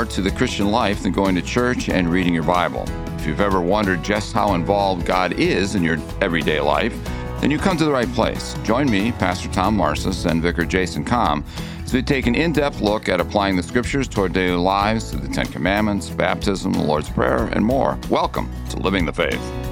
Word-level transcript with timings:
more 0.00 0.06
to 0.06 0.22
the 0.22 0.30
Christian 0.30 0.70
life 0.70 1.02
than 1.02 1.12
going 1.12 1.34
to 1.34 1.42
church 1.42 1.90
and 1.90 2.10
reading 2.10 2.32
your 2.32 2.42
Bible. 2.42 2.86
If 3.18 3.26
you've 3.26 3.42
ever 3.42 3.60
wondered 3.60 4.02
just 4.02 4.32
how 4.32 4.54
involved 4.54 5.04
God 5.04 5.34
is 5.34 5.74
in 5.74 5.82
your 5.82 5.98
everyday 6.22 6.58
life, 6.58 6.96
then 7.42 7.50
you 7.50 7.58
come 7.58 7.76
to 7.76 7.84
the 7.84 7.92
right 7.92 8.10
place. 8.14 8.54
Join 8.62 8.90
me, 8.90 9.12
Pastor 9.12 9.50
Tom 9.50 9.76
Marcis, 9.76 10.24
and 10.24 10.40
Vicar 10.40 10.64
Jason 10.64 11.04
Kohm 11.04 11.44
as 11.84 11.92
we 11.92 12.00
take 12.00 12.26
an 12.26 12.34
in 12.34 12.54
depth 12.54 12.80
look 12.80 13.10
at 13.10 13.20
applying 13.20 13.56
the 13.56 13.62
scriptures 13.62 14.08
to 14.08 14.22
our 14.22 14.30
daily 14.30 14.56
lives, 14.56 15.10
to 15.10 15.18
the 15.18 15.28
Ten 15.28 15.44
Commandments, 15.44 16.08
baptism, 16.08 16.72
the 16.72 16.82
Lord's 16.82 17.10
Prayer, 17.10 17.48
and 17.48 17.62
more. 17.62 17.98
Welcome 18.08 18.50
to 18.70 18.78
Living 18.78 19.04
the 19.04 19.12
Faith. 19.12 19.69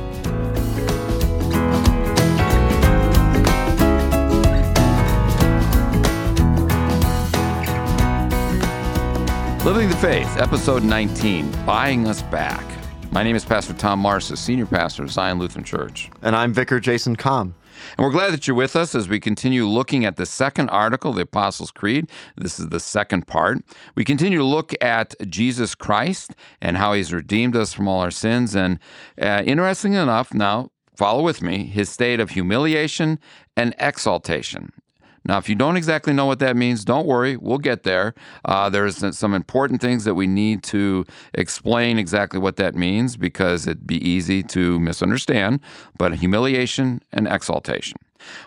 Living 9.68 9.90
the 9.90 9.96
Faith, 9.96 10.39
episode 10.39 10.82
19 10.82 11.53
Buying 11.67 12.08
Us 12.08 12.22
Back. 12.22 12.64
My 13.13 13.22
name 13.22 13.36
is 13.36 13.45
Pastor 13.45 13.75
Tom 13.75 14.03
Marcis, 14.03 14.39
Senior 14.39 14.64
Pastor 14.64 15.03
of 15.03 15.11
Zion 15.11 15.39
Lutheran 15.39 15.63
Church. 15.63 16.11
And 16.22 16.35
I'm 16.35 16.54
Vicar 16.54 16.81
Jason 16.81 17.17
Kohm. 17.17 17.54
And 17.99 18.04
we're 18.07 18.11
glad 18.11 18.32
that 18.32 18.49
you're 18.49 18.57
with 18.57 18.75
us 18.77 18.94
as 18.94 19.11
we 19.11 19.21
continue 19.21 19.67
looking 19.67 20.07
at 20.07 20.17
the 20.17 20.25
second 20.25 20.71
article, 20.71 21.13
the 21.13 21.21
Apostles' 21.21 21.71
Creed. 21.71 22.11
This 22.35 22.58
is 22.58 22.71
the 22.71 22.81
second 22.81 23.27
part. 23.27 23.58
We 23.94 24.07
continue 24.07 24.39
to 24.39 24.44
look 24.44 24.72
at 24.82 25.14
Jesus 25.29 25.75
Christ 25.75 26.35
and 26.63 26.79
how 26.79 26.94
he's 26.94 27.13
redeemed 27.13 27.55
us 27.55 27.75
from 27.75 27.89
all 27.89 28.00
our 28.00 28.11
sins. 28.11 28.57
And 28.57 28.79
uh, 29.21 29.43
interestingly 29.44 29.99
enough, 29.99 30.32
now 30.32 30.71
follow 30.96 31.22
with 31.22 31.43
me, 31.43 31.66
his 31.66 31.91
state 31.91 32.20
of 32.20 32.30
humiliation 32.30 33.19
and 33.55 33.74
exaltation. 33.78 34.72
Now, 35.24 35.38
if 35.38 35.48
you 35.48 35.55
don't 35.55 35.77
exactly 35.77 36.12
know 36.12 36.27
what 36.27 36.38
that 36.38 36.56
means, 36.56 36.84
don't 36.84 37.06
worry, 37.06 37.36
we'll 37.36 37.58
get 37.58 37.83
there. 37.83 38.14
Uh, 38.44 38.70
there's 38.70 39.16
some 39.16 39.34
important 39.34 39.80
things 39.80 40.05
that 40.05 40.14
we 40.14 40.27
need 40.27 40.62
to 40.64 41.05
explain 41.34 41.98
exactly 41.98 42.38
what 42.38 42.56
that 42.56 42.74
means 42.74 43.16
because 43.16 43.66
it'd 43.66 43.86
be 43.86 44.02
easy 44.08 44.42
to 44.44 44.78
misunderstand, 44.80 45.61
but 45.98 46.14
humiliation 46.14 47.02
and 47.12 47.28
exaltation. 47.28 47.98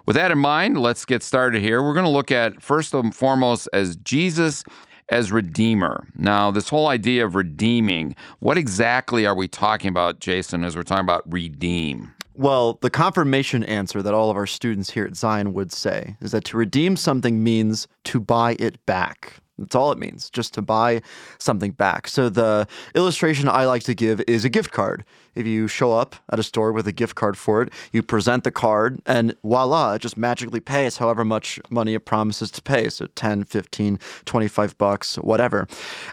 With 0.05 0.15
that 0.15 0.31
in 0.31 0.37
mind, 0.37 0.77
let's 0.77 1.05
get 1.05 1.23
started 1.23 1.61
here. 1.61 1.81
We're 1.81 1.93
going 1.93 2.05
to 2.05 2.09
look 2.09 2.31
at 2.31 2.61
first 2.61 2.93
and 2.93 3.15
foremost 3.15 3.69
as 3.73 3.95
Jesus 3.97 4.63
as 5.09 5.31
Redeemer. 5.31 6.07
Now, 6.15 6.51
this 6.51 6.69
whole 6.69 6.87
idea 6.87 7.25
of 7.25 7.35
redeeming, 7.35 8.15
what 8.39 8.57
exactly 8.57 9.25
are 9.25 9.35
we 9.35 9.47
talking 9.47 9.89
about, 9.89 10.19
Jason, 10.19 10.63
as 10.63 10.75
we're 10.75 10.83
talking 10.83 11.03
about 11.03 11.31
redeem? 11.31 12.13
Well, 12.41 12.79
the 12.81 12.89
confirmation 12.89 13.63
answer 13.65 14.01
that 14.01 14.15
all 14.15 14.31
of 14.31 14.35
our 14.35 14.47
students 14.47 14.89
here 14.89 15.05
at 15.05 15.15
Zion 15.15 15.53
would 15.53 15.71
say 15.71 16.17
is 16.21 16.31
that 16.31 16.43
to 16.45 16.57
redeem 16.57 16.95
something 16.97 17.43
means 17.43 17.87
to 18.05 18.19
buy 18.19 18.55
it 18.57 18.83
back. 18.87 19.35
That's 19.59 19.75
all 19.75 19.91
it 19.91 19.99
means, 19.99 20.27
just 20.31 20.55
to 20.55 20.63
buy 20.63 21.03
something 21.37 21.69
back. 21.69 22.07
So 22.07 22.29
the 22.29 22.67
illustration 22.95 23.47
I 23.47 23.65
like 23.65 23.83
to 23.83 23.93
give 23.93 24.23
is 24.27 24.43
a 24.43 24.49
gift 24.49 24.71
card. 24.71 25.05
If 25.35 25.45
you 25.45 25.67
show 25.67 25.93
up 25.93 26.15
at 26.31 26.39
a 26.39 26.43
store 26.43 26.71
with 26.71 26.87
a 26.87 26.91
gift 26.91 27.13
card 27.13 27.37
for 27.37 27.61
it, 27.61 27.71
you 27.91 28.01
present 28.01 28.43
the 28.43 28.49
card 28.49 28.99
and 29.05 29.35
voila, 29.43 29.93
it 29.93 29.99
just 29.99 30.17
magically 30.17 30.61
pays 30.61 30.97
however 30.97 31.23
much 31.23 31.59
money 31.69 31.93
it 31.93 32.05
promises 32.05 32.49
to 32.49 32.61
pay. 32.63 32.89
So 32.89 33.05
10, 33.05 33.43
15, 33.43 33.99
25 34.25 34.77
bucks, 34.79 35.17
whatever. 35.17 35.67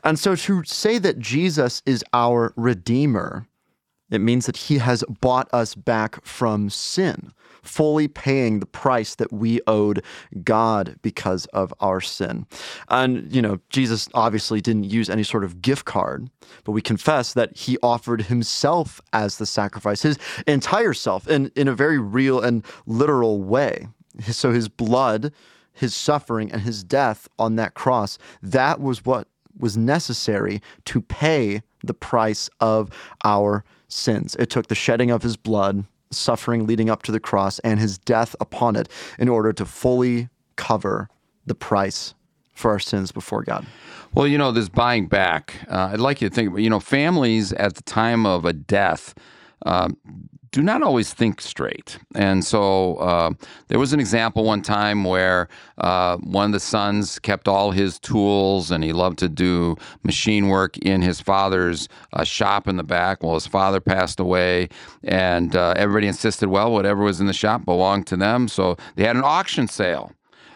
And 0.04 0.18
so 0.18 0.36
to 0.36 0.62
say 0.64 0.98
that 0.98 1.18
Jesus 1.18 1.80
is 1.86 2.04
our 2.12 2.52
redeemer 2.54 3.47
it 4.10 4.20
means 4.20 4.46
that 4.46 4.56
he 4.56 4.78
has 4.78 5.04
bought 5.20 5.48
us 5.52 5.74
back 5.74 6.24
from 6.24 6.70
sin, 6.70 7.32
fully 7.62 8.08
paying 8.08 8.60
the 8.60 8.66
price 8.66 9.14
that 9.16 9.32
we 9.32 9.60
owed 9.66 10.02
God 10.42 10.96
because 11.02 11.46
of 11.46 11.74
our 11.80 12.00
sin. 12.00 12.46
And, 12.88 13.30
you 13.32 13.42
know, 13.42 13.58
Jesus 13.68 14.08
obviously 14.14 14.60
didn't 14.60 14.84
use 14.84 15.10
any 15.10 15.22
sort 15.22 15.44
of 15.44 15.60
gift 15.60 15.84
card, 15.84 16.30
but 16.64 16.72
we 16.72 16.80
confess 16.80 17.34
that 17.34 17.56
he 17.56 17.76
offered 17.82 18.22
himself 18.22 19.00
as 19.12 19.38
the 19.38 19.46
sacrifice, 19.46 20.02
his 20.02 20.18
entire 20.46 20.94
self, 20.94 21.28
in, 21.28 21.52
in 21.54 21.68
a 21.68 21.74
very 21.74 21.98
real 21.98 22.40
and 22.40 22.64
literal 22.86 23.42
way. 23.42 23.88
So 24.22 24.52
his 24.52 24.68
blood, 24.68 25.32
his 25.72 25.94
suffering, 25.94 26.50
and 26.50 26.62
his 26.62 26.82
death 26.82 27.28
on 27.38 27.56
that 27.56 27.74
cross, 27.74 28.18
that 28.42 28.80
was 28.80 29.04
what 29.04 29.28
was 29.56 29.76
necessary 29.76 30.62
to 30.86 31.00
pay 31.00 31.62
the 31.82 31.94
price 31.94 32.48
of 32.60 32.90
our 33.24 33.64
sins. 33.88 34.36
It 34.38 34.50
took 34.50 34.68
the 34.68 34.74
shedding 34.74 35.10
of 35.10 35.22
his 35.22 35.36
blood, 35.36 35.84
suffering 36.10 36.66
leading 36.66 36.90
up 36.90 37.02
to 37.04 37.12
the 37.12 37.20
cross, 37.20 37.58
and 37.60 37.80
his 37.80 37.98
death 37.98 38.36
upon 38.40 38.76
it 38.76 38.88
in 39.18 39.28
order 39.28 39.52
to 39.52 39.64
fully 39.64 40.28
cover 40.56 41.08
the 41.46 41.54
price 41.54 42.14
for 42.54 42.70
our 42.70 42.78
sins 42.78 43.12
before 43.12 43.42
God. 43.42 43.66
Well, 44.14 44.26
you 44.26 44.38
know, 44.38 44.52
this 44.52 44.68
buying 44.68 45.06
back, 45.06 45.54
uh, 45.70 45.90
I'd 45.92 46.00
like 46.00 46.20
you 46.20 46.28
to 46.28 46.34
think, 46.34 46.48
about, 46.48 46.60
you 46.60 46.70
know, 46.70 46.80
families 46.80 47.52
at 47.52 47.74
the 47.74 47.82
time 47.82 48.26
of 48.26 48.44
a 48.44 48.52
death, 48.52 49.14
uh, 49.66 49.88
do 50.50 50.62
not 50.62 50.82
always 50.82 51.12
think 51.12 51.40
straight. 51.40 51.98
And 52.14 52.44
so 52.44 52.96
uh, 52.96 53.32
there 53.68 53.78
was 53.78 53.92
an 53.92 54.00
example 54.00 54.44
one 54.44 54.62
time 54.62 55.04
where 55.04 55.48
uh, 55.78 56.16
one 56.18 56.46
of 56.46 56.52
the 56.52 56.60
sons 56.60 57.18
kept 57.18 57.48
all 57.48 57.70
his 57.70 57.98
tools 57.98 58.70
and 58.70 58.82
he 58.82 58.92
loved 58.92 59.18
to 59.18 59.28
do 59.28 59.76
machine 60.02 60.48
work 60.48 60.78
in 60.78 61.02
his 61.02 61.20
father's 61.20 61.88
uh, 62.12 62.24
shop 62.24 62.66
in 62.66 62.76
the 62.76 62.82
back. 62.82 63.22
Well, 63.22 63.34
his 63.34 63.46
father 63.46 63.80
passed 63.80 64.20
away, 64.20 64.68
and 65.04 65.54
uh, 65.54 65.74
everybody 65.76 66.06
insisted, 66.06 66.48
well, 66.48 66.72
whatever 66.72 67.02
was 67.04 67.20
in 67.20 67.26
the 67.26 67.32
shop 67.32 67.64
belonged 67.64 68.06
to 68.08 68.16
them. 68.16 68.48
So 68.48 68.76
they 68.96 69.04
had 69.04 69.16
an 69.16 69.24
auction 69.24 69.68
sale. 69.68 70.12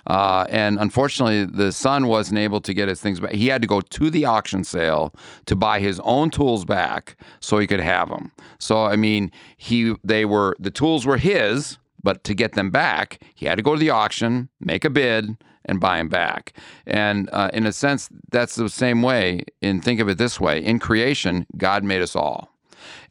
Uh, 0.06 0.46
and 0.48 0.78
unfortunately, 0.78 1.44
the 1.44 1.72
son 1.72 2.06
wasn't 2.06 2.38
able 2.38 2.60
to 2.60 2.74
get 2.74 2.88
his 2.88 3.00
things 3.00 3.20
back. 3.20 3.32
He 3.32 3.48
had 3.48 3.62
to 3.62 3.68
go 3.68 3.80
to 3.80 4.10
the 4.10 4.24
auction 4.24 4.64
sale 4.64 5.14
to 5.46 5.56
buy 5.56 5.80
his 5.80 6.00
own 6.00 6.30
tools 6.30 6.64
back 6.64 7.16
so 7.40 7.58
he 7.58 7.66
could 7.66 7.80
have 7.80 8.08
them. 8.08 8.32
So 8.58 8.84
I 8.84 8.96
mean, 8.96 9.30
he 9.56 9.94
they 10.02 10.24
were 10.24 10.56
the 10.58 10.70
tools 10.70 11.06
were 11.06 11.18
his, 11.18 11.78
but 12.02 12.24
to 12.24 12.34
get 12.34 12.52
them 12.52 12.70
back, 12.70 13.22
he 13.34 13.46
had 13.46 13.56
to 13.56 13.62
go 13.62 13.74
to 13.74 13.80
the 13.80 13.90
auction, 13.90 14.48
make 14.60 14.84
a 14.84 14.90
bid, 14.90 15.36
and 15.64 15.80
buy 15.80 15.98
them 15.98 16.08
back. 16.08 16.52
And 16.86 17.30
uh, 17.32 17.50
in 17.52 17.66
a 17.66 17.72
sense, 17.72 18.08
that's 18.30 18.56
the 18.56 18.69
same 18.69 19.02
way. 19.02 19.44
And 19.60 19.84
think 19.84 20.00
of 20.00 20.08
it 20.08 20.19
this 20.19 20.40
way: 20.40 20.62
in 20.64 20.78
creation, 20.78 21.46
God 21.56 21.84
made 21.84 22.02
us 22.02 22.16
all. 22.16 22.48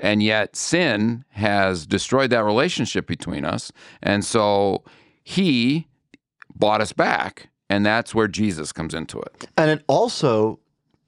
And 0.01 0.21
yet, 0.21 0.57
sin 0.57 1.23
has 1.29 1.85
destroyed 1.85 2.29
that 2.31 2.43
relationship 2.43 3.07
between 3.07 3.45
us. 3.45 3.71
And 4.03 4.25
so, 4.25 4.83
he 5.23 5.87
bought 6.55 6.81
us 6.81 6.93
back. 6.93 7.49
And 7.69 7.85
that's 7.85 8.13
where 8.13 8.27
Jesus 8.27 8.73
comes 8.73 8.93
into 8.93 9.19
it. 9.19 9.47
And 9.57 9.71
it 9.71 9.83
also 9.87 10.59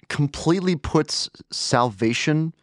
completely 0.08 0.76
puts 0.76 1.30
salvation 1.52 2.54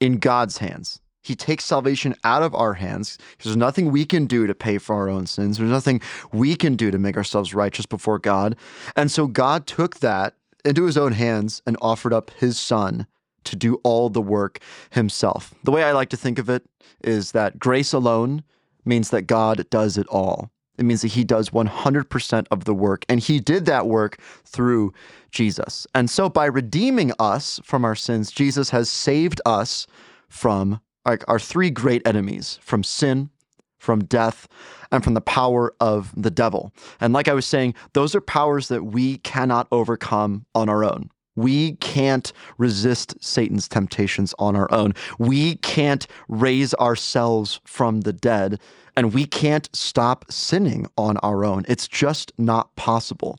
in 0.00 0.18
God's 0.18 0.58
hands. 0.58 1.00
He 1.22 1.34
takes 1.34 1.64
salvation 1.64 2.14
out 2.24 2.42
of 2.42 2.54
our 2.54 2.74
hands. 2.74 3.18
Because 3.32 3.50
there's 3.50 3.56
nothing 3.56 3.90
we 3.90 4.04
can 4.04 4.26
do 4.26 4.46
to 4.46 4.54
pay 4.54 4.78
for 4.78 4.96
our 4.96 5.08
own 5.08 5.26
sins. 5.26 5.58
There's 5.58 5.70
nothing 5.70 6.00
we 6.32 6.56
can 6.56 6.76
do 6.76 6.90
to 6.90 6.98
make 6.98 7.16
ourselves 7.16 7.54
righteous 7.54 7.86
before 7.86 8.18
God. 8.18 8.56
And 8.96 9.10
so 9.10 9.26
God 9.26 9.66
took 9.66 10.00
that 10.00 10.34
into 10.64 10.84
his 10.84 10.98
own 10.98 11.12
hands 11.12 11.62
and 11.66 11.76
offered 11.80 12.12
up 12.12 12.30
his 12.32 12.58
son 12.58 13.06
to 13.44 13.56
do 13.56 13.76
all 13.82 14.10
the 14.10 14.20
work 14.20 14.58
himself. 14.90 15.54
The 15.64 15.70
way 15.70 15.82
I 15.84 15.92
like 15.92 16.10
to 16.10 16.16
think 16.16 16.38
of 16.38 16.50
it 16.50 16.66
is 17.02 17.32
that 17.32 17.58
grace 17.58 17.92
alone 17.92 18.42
means 18.84 19.10
that 19.10 19.22
God 19.22 19.68
does 19.70 19.96
it 19.96 20.06
all. 20.08 20.50
It 20.78 20.84
means 20.84 21.02
that 21.02 21.08
he 21.08 21.24
does 21.24 21.50
100% 21.50 22.46
of 22.50 22.64
the 22.64 22.74
work, 22.74 23.04
and 23.08 23.20
he 23.20 23.40
did 23.40 23.66
that 23.66 23.86
work 23.86 24.18
through 24.44 24.92
Jesus. 25.30 25.86
And 25.94 26.08
so, 26.08 26.28
by 26.28 26.46
redeeming 26.46 27.12
us 27.18 27.60
from 27.64 27.84
our 27.84 27.94
sins, 27.94 28.30
Jesus 28.30 28.70
has 28.70 28.88
saved 28.88 29.40
us 29.44 29.86
from 30.28 30.80
our, 31.04 31.18
our 31.28 31.38
three 31.38 31.70
great 31.70 32.06
enemies 32.06 32.58
from 32.62 32.82
sin, 32.84 33.30
from 33.78 34.04
death, 34.04 34.48
and 34.92 35.04
from 35.04 35.14
the 35.14 35.20
power 35.20 35.74
of 35.80 36.12
the 36.16 36.30
devil. 36.30 36.72
And 37.00 37.12
like 37.12 37.28
I 37.28 37.34
was 37.34 37.46
saying, 37.46 37.74
those 37.92 38.14
are 38.14 38.20
powers 38.20 38.68
that 38.68 38.84
we 38.84 39.18
cannot 39.18 39.68
overcome 39.72 40.46
on 40.54 40.68
our 40.68 40.84
own. 40.84 41.10
We 41.38 41.72
can't 41.76 42.32
resist 42.58 43.14
Satan's 43.20 43.68
temptations 43.68 44.34
on 44.38 44.56
our 44.56 44.70
own. 44.72 44.94
We 45.18 45.56
can't 45.56 46.06
raise 46.28 46.74
ourselves 46.74 47.60
from 47.64 48.02
the 48.02 48.12
dead 48.12 48.60
and 48.96 49.14
we 49.14 49.26
can't 49.26 49.68
stop 49.72 50.24
sinning 50.28 50.88
on 50.96 51.18
our 51.18 51.44
own. 51.44 51.64
It's 51.68 51.86
just 51.86 52.32
not 52.36 52.74
possible. 52.74 53.38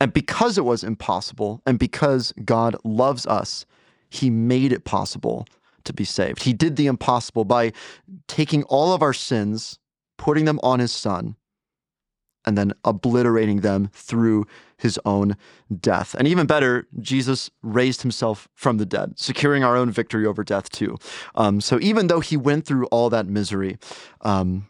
And 0.00 0.10
because 0.10 0.56
it 0.56 0.64
was 0.64 0.82
impossible, 0.82 1.60
and 1.66 1.78
because 1.78 2.32
God 2.44 2.76
loves 2.82 3.26
us, 3.26 3.66
He 4.08 4.30
made 4.30 4.72
it 4.72 4.84
possible 4.84 5.46
to 5.84 5.92
be 5.92 6.04
saved. 6.04 6.44
He 6.44 6.54
did 6.54 6.76
the 6.76 6.86
impossible 6.86 7.44
by 7.44 7.72
taking 8.26 8.62
all 8.64 8.94
of 8.94 9.02
our 9.02 9.12
sins, 9.12 9.78
putting 10.16 10.46
them 10.46 10.60
on 10.62 10.80
His 10.80 10.92
Son, 10.92 11.36
and 12.46 12.56
then 12.56 12.72
obliterating 12.84 13.60
them 13.60 13.90
through 13.92 14.46
his 14.78 14.98
own 15.04 15.36
death. 15.80 16.14
And 16.18 16.28
even 16.28 16.46
better, 16.46 16.86
Jesus 17.00 17.50
raised 17.62 18.02
himself 18.02 18.48
from 18.54 18.78
the 18.78 18.86
dead, 18.86 19.18
securing 19.18 19.64
our 19.64 19.76
own 19.76 19.90
victory 19.90 20.26
over 20.26 20.44
death 20.44 20.70
too. 20.70 20.96
Um, 21.34 21.60
so 21.60 21.78
even 21.80 22.06
though 22.06 22.20
he 22.20 22.36
went 22.36 22.66
through 22.66 22.86
all 22.86 23.10
that 23.10 23.26
misery, 23.26 23.78
um, 24.20 24.66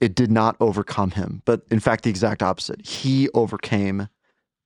it 0.00 0.14
did 0.14 0.30
not 0.30 0.56
overcome 0.60 1.12
him, 1.12 1.42
but 1.44 1.62
in 1.70 1.80
fact, 1.80 2.04
the 2.04 2.10
exact 2.10 2.42
opposite. 2.42 2.84
He 2.86 3.28
overcame 3.30 4.08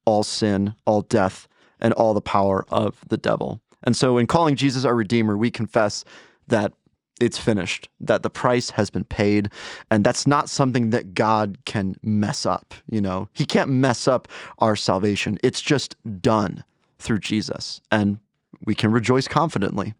all 0.04 0.24
sin, 0.24 0.74
all 0.86 1.02
death, 1.02 1.46
and 1.80 1.92
all 1.94 2.14
the 2.14 2.20
power 2.20 2.64
of 2.70 3.00
the 3.08 3.18
devil. 3.18 3.60
And 3.84 3.96
so, 3.96 4.18
in 4.18 4.26
calling 4.26 4.56
Jesus 4.56 4.84
our 4.84 4.94
Redeemer, 4.94 5.36
we 5.36 5.50
confess 5.50 6.04
that 6.48 6.72
it's 7.20 7.38
finished, 7.38 7.88
that 8.00 8.22
the 8.22 8.30
price 8.30 8.70
has 8.70 8.90
been 8.90 9.04
paid, 9.04 9.50
and 9.90 10.04
that's 10.04 10.26
not 10.26 10.48
something 10.48 10.90
that 10.90 11.14
God 11.14 11.58
can 11.64 11.96
mess 12.02 12.46
up. 12.46 12.74
You 12.90 13.00
know, 13.00 13.28
He 13.32 13.44
can't 13.46 13.70
mess 13.70 14.08
up 14.08 14.28
our 14.58 14.76
salvation. 14.76 15.38
It's 15.42 15.60
just 15.60 15.96
done 16.20 16.64
through 16.98 17.20
Jesus, 17.20 17.80
and 17.90 18.18
we 18.64 18.74
can 18.74 18.90
rejoice 18.90 19.28
confidently. 19.28 19.94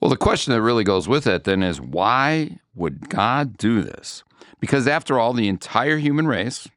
Well, 0.00 0.10
the 0.10 0.16
question 0.16 0.52
that 0.52 0.62
really 0.62 0.84
goes 0.84 1.08
with 1.08 1.26
it 1.26 1.44
then 1.44 1.62
is 1.62 1.80
why 1.80 2.58
would 2.74 3.08
God 3.08 3.56
do 3.56 3.80
this? 3.80 4.24
Because 4.60 4.86
after 4.86 5.18
all, 5.18 5.32
the 5.32 5.48
entire 5.48 5.98
human 5.98 6.26
race 6.26 6.68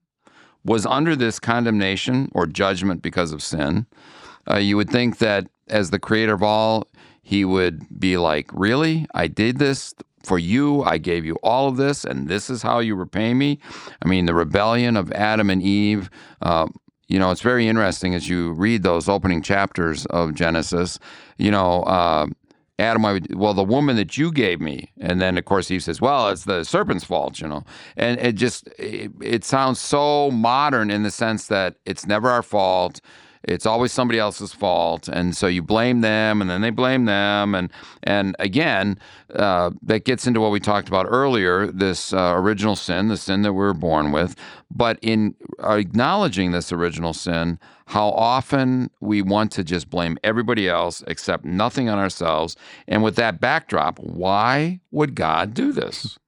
was 0.66 0.86
under 0.86 1.16
this 1.16 1.40
condemnation 1.40 2.30
or 2.34 2.46
judgment 2.46 3.02
because 3.02 3.32
of 3.32 3.42
sin. 3.42 3.86
Uh, 4.50 4.58
you 4.58 4.78
would 4.78 4.90
think 4.90 5.18
that 5.20 5.48
as 5.68 5.90
the 5.90 6.00
creator 6.00 6.34
of 6.34 6.44
all, 6.44 6.88
he 7.30 7.46
would 7.46 7.86
be 8.00 8.18
like, 8.18 8.50
Really? 8.54 9.06
I 9.14 9.28
did 9.28 9.60
this 9.60 9.94
for 10.24 10.40
you. 10.40 10.82
I 10.82 10.98
gave 10.98 11.26
you 11.26 11.36
all 11.44 11.68
of 11.68 11.78
this, 11.78 12.04
and 12.04 12.28
this 12.28 12.50
is 12.50 12.64
how 12.64 12.80
you 12.80 12.96
repay 12.96 13.36
me. 13.36 13.60
I 14.02 14.08
mean, 14.08 14.26
the 14.26 14.34
rebellion 14.34 14.98
of 14.98 15.12
Adam 15.12 15.52
and 15.52 15.62
Eve. 15.62 16.10
Uh, 16.42 16.68
you 17.08 17.20
know, 17.20 17.30
it's 17.30 17.42
very 17.42 17.68
interesting 17.68 18.16
as 18.16 18.28
you 18.28 18.54
read 18.54 18.82
those 18.82 19.08
opening 19.08 19.44
chapters 19.44 20.08
of 20.08 20.34
Genesis. 20.34 20.98
You 21.38 21.52
know, 21.52 21.84
uh, 21.84 22.26
Adam, 22.80 23.06
I 23.06 23.14
would, 23.14 23.36
well, 23.36 23.54
the 23.54 23.64
woman 23.64 23.96
that 23.98 24.18
you 24.18 24.32
gave 24.32 24.60
me, 24.60 24.92
and 25.00 25.22
then 25.22 25.38
of 25.38 25.46
course 25.46 25.70
Eve 25.70 25.84
says, 25.84 26.02
well, 26.02 26.30
it's 26.30 26.46
the 26.46 26.64
serpent's 26.64 27.04
fault, 27.04 27.40
you 27.40 27.48
know, 27.48 27.64
and 27.96 28.20
it 28.20 28.34
just 28.34 28.68
it, 28.80 29.12
it 29.22 29.44
sounds 29.44 29.80
so 29.80 30.32
modern 30.32 30.90
in 30.90 31.04
the 31.04 31.12
sense 31.12 31.46
that 31.48 31.76
it's 31.86 32.08
never 32.08 32.28
our 32.28 32.44
fault 32.44 33.02
it's 33.44 33.66
always 33.66 33.92
somebody 33.92 34.20
else's 34.20 34.54
fault, 34.54 35.08
and 35.08 35.36
so 35.36 35.48
you 35.48 35.62
blame 35.62 36.02
them, 36.02 36.42
and 36.42 36.50
then 36.50 36.62
they 36.62 36.70
blame 36.70 37.06
them, 37.06 37.56
and 37.56 37.72
and 38.04 38.36
again, 38.40 39.00
uh, 39.34 39.72
that 39.82 40.06
gets 40.06 40.28
into 40.28 40.42
what 40.42 40.52
we 40.52 40.60
talked 40.60 40.88
about 40.88 41.06
earlier: 41.10 41.68
this 41.68 42.14
uh, 42.14 42.34
original 42.36 42.76
sin, 42.76 43.08
the 43.08 43.18
sin 43.18 43.42
that 43.44 43.54
we 43.54 43.60
were 43.60 43.74
born 43.74 44.12
with. 44.12 44.36
But 44.72 45.00
in 45.02 45.36
acknowledging 45.64 46.52
this 46.52 46.72
original 46.72 47.14
sin, 47.14 47.60
how 47.88 48.10
often 48.10 48.92
we 49.00 49.22
want 49.22 49.52
to 49.54 49.64
just 49.64 49.90
blame 49.90 50.18
everybody 50.24 50.70
else, 50.70 51.04
accept 51.08 51.46
nothing 51.46 51.90
on 51.90 51.98
ourselves, 51.98 52.56
and 52.88 53.04
with 53.04 53.16
that 53.16 53.40
backdrop, 53.40 54.00
why 54.00 54.82
would 54.92 55.16
God 55.16 55.54
do 55.54 55.72
this? 55.72 56.20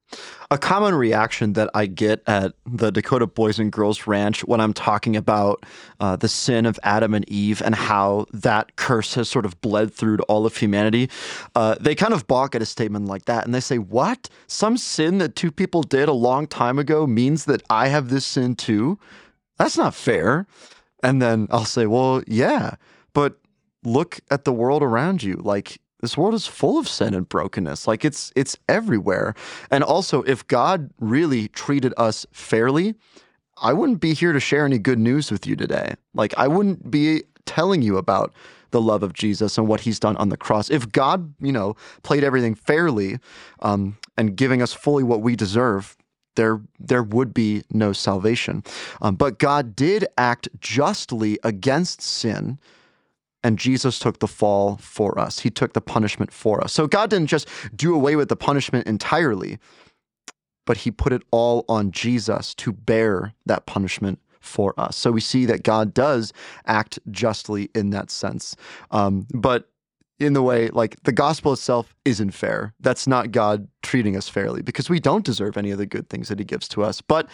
A 0.52 0.58
common 0.58 0.94
reaction 0.96 1.54
that 1.54 1.70
I 1.74 1.86
get 1.86 2.22
at 2.28 2.52
the 2.66 2.92
Dakota 2.92 3.26
Boys 3.26 3.58
and 3.58 3.72
Girls 3.72 4.06
Ranch 4.06 4.44
when 4.44 4.60
I'm 4.60 4.74
talking 4.74 5.16
about 5.16 5.66
uh, 6.02 6.18
the 6.18 6.28
sin 6.28 6.66
of 6.66 6.78
Adam 6.84 7.14
and 7.14 7.24
Eve 7.30 7.62
and 7.64 7.74
how 7.74 8.26
that 8.34 8.76
curse 8.76 9.14
has 9.14 9.30
sort 9.30 9.46
of 9.46 9.62
bled 9.62 9.94
through 9.94 10.18
to 10.18 10.24
all 10.24 10.46
of 10.46 10.58
humanity, 10.58 11.10
uh, 11.56 11.76
they 11.80 11.96
kind 11.96 12.14
of 12.14 12.28
balk 12.28 12.54
at 12.54 12.62
a 12.62 12.66
statement 12.66 13.06
like 13.06 13.24
that 13.26 13.46
and 13.46 13.56
they 13.56 13.62
say, 13.62 13.78
What? 13.78 14.30
Some 14.48 14.76
sin 14.76 15.20
that 15.20 15.38
two 15.38 15.52
people 15.52 15.84
did 15.84 16.10
a 16.10 16.14
long 16.14 16.48
time 16.48 16.78
ago 16.78 17.08
means 17.08 17.46
that 17.46 17.64
I 17.70 17.88
have 17.88 18.10
this 18.10 18.26
sin 18.26 18.56
too? 18.56 19.00
That's 19.58 19.78
not 19.78 19.96
fair. 19.96 20.48
And 21.02 21.22
then 21.22 21.48
I'll 21.50 21.64
say, 21.64 21.86
Well, 21.86 22.24
yeah, 22.28 22.76
but 23.14 23.40
look 23.86 24.20
at 24.30 24.44
the 24.44 24.52
world 24.52 24.84
around 24.84 25.24
you. 25.24 25.36
Like, 25.36 25.80
this 26.02 26.18
world 26.18 26.34
is 26.34 26.48
full 26.48 26.78
of 26.78 26.88
sin 26.88 27.14
and 27.14 27.30
brokenness. 27.30 27.88
Like 27.88 28.04
it's 28.04 28.34
it's 28.36 28.58
everywhere. 28.68 29.34
And 29.70 29.84
also 29.84 30.24
if 30.24 30.46
god 30.48 30.90
really 31.00 31.48
treated 31.50 31.94
us 31.98 32.26
fairly 32.32 32.96
i 33.62 33.72
wouldn't 33.72 34.00
be 34.00 34.14
here 34.14 34.34
to 34.34 34.40
share 34.40 34.66
any 34.66 34.80
good 34.80 35.00
news 35.00 35.32
with 35.32 35.48
you 35.48 35.56
today. 35.56 35.94
Like 36.14 36.34
i 36.38 36.48
wouldn't 36.48 36.92
be 36.92 37.24
telling 37.46 37.82
you 37.82 37.98
about 37.98 38.34
the 38.72 38.82
love 38.82 39.04
of 39.04 39.14
jesus 39.14 39.58
and 39.58 39.68
what 39.68 39.82
he's 39.82 40.00
done 40.00 40.18
on 40.18 40.30
the 40.30 40.38
cross. 40.38 40.70
If 40.70 40.92
god 40.92 41.34
you 41.40 41.52
know 41.52 41.76
played 42.04 42.24
everything 42.24 42.56
fairly 42.56 43.20
um, 43.62 43.98
and 44.18 44.36
giving 44.36 44.62
us 44.62 44.74
fully 44.74 45.04
what 45.04 45.22
we 45.22 45.36
deserve 45.36 45.96
there 46.36 46.62
there 46.80 47.04
would 47.04 47.34
be 47.34 47.62
no 47.72 47.94
salvation. 47.94 48.64
Um, 49.02 49.16
but 49.16 49.38
god 49.38 49.76
did 49.76 50.08
act 50.18 50.50
justly 50.60 51.38
against 51.44 52.02
sin 52.02 52.58
and 53.44 53.58
Jesus 53.58 54.00
took 54.00 54.20
the 54.20 54.28
fall 54.28 54.78
for 54.78 55.18
us. 55.20 55.40
He 55.40 55.50
took 55.50 55.74
the 55.74 55.82
punishment 55.82 56.32
for 56.32 56.64
us. 56.64 56.74
So 56.74 56.88
God 56.88 57.10
didn't 57.10 57.28
just 57.28 57.48
do 57.76 57.96
away 57.96 58.16
with 58.16 58.30
the 58.30 58.36
punishment 58.36 58.88
entirely, 58.88 59.58
but 60.66 60.78
he 60.78 60.92
put 60.92 61.14
it 61.14 61.24
all 61.32 61.66
on 61.68 61.92
Jesus 61.92 62.54
to 62.56 62.72
bear 62.72 63.34
that 63.46 63.66
punishment 63.66 64.20
for 64.40 64.74
us. 64.80 64.96
So 64.96 65.12
we 65.12 65.22
see 65.22 65.46
that 65.46 65.64
God 65.64 65.94
does 65.94 66.34
act 66.66 67.00
justly 67.10 67.70
in 67.76 67.92
that 67.92 68.10
sense. 68.10 68.56
Um, 68.90 69.28
but 69.34 69.70
in 70.20 70.34
the 70.34 70.44
way, 70.44 70.70
like 70.70 71.02
the 71.04 71.12
gospel 71.12 71.54
itself 71.54 71.96
isn't 72.06 72.32
fair. 72.32 72.74
That's 72.80 73.08
not 73.08 73.32
God 73.32 73.68
treating 73.82 74.16
us 74.16 74.30
fairly 74.30 74.62
because 74.62 74.90
we 74.90 75.00
don't 75.00 75.26
deserve 75.26 75.58
any 75.58 75.72
of 75.72 75.80
the 75.80 75.86
good 75.86 76.10
things 76.10 76.28
that 76.30 76.40
he 76.40 76.46
gives 76.46 76.68
to 76.70 76.84
us, 76.84 77.02
but 77.02 77.28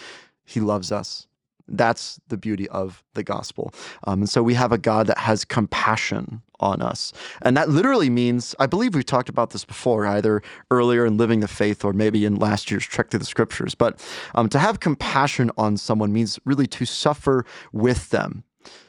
he 0.46 0.62
loves 0.62 0.92
us 0.92 1.28
that's 1.68 2.20
the 2.28 2.38
beauty 2.38 2.68
of 2.70 3.04
the 3.14 3.24
gospel. 3.24 3.74
Um, 4.06 4.22
and 4.22 4.30
so 4.30 4.42
we 4.44 4.54
have 4.54 4.72
a 4.72 4.78
God 4.78 5.08
that 5.08 5.18
has 5.18 5.46
compassion 5.46 6.42
on 6.60 6.82
us. 6.82 7.14
And 7.42 7.56
that 7.56 7.70
literally 7.70 8.10
means, 8.10 8.56
I 8.60 8.66
believe 8.66 8.96
we've 8.96 9.06
talked 9.06 9.30
about 9.30 9.52
this 9.52 9.66
before, 9.66 10.06
either 10.06 10.42
earlier 10.72 11.06
in 11.06 11.18
Living 11.18 11.40
the 11.42 11.48
Faith 11.48 11.86
or 11.86 11.94
maybe 11.94 12.26
in 12.26 12.36
last 12.36 12.72
year's 12.72 12.86
Trek 12.86 13.10
Through 13.10 13.20
the 13.20 13.26
Scriptures. 13.26 13.76
But 13.76 14.04
um, 14.36 14.50
to 14.50 14.60
have 14.60 14.80
compassion 14.80 15.52
on 15.58 15.78
someone 15.78 16.12
means 16.12 16.40
really 16.46 16.68
to 16.68 16.86
suffer 16.86 17.46
with 17.72 18.10
them. 18.10 18.44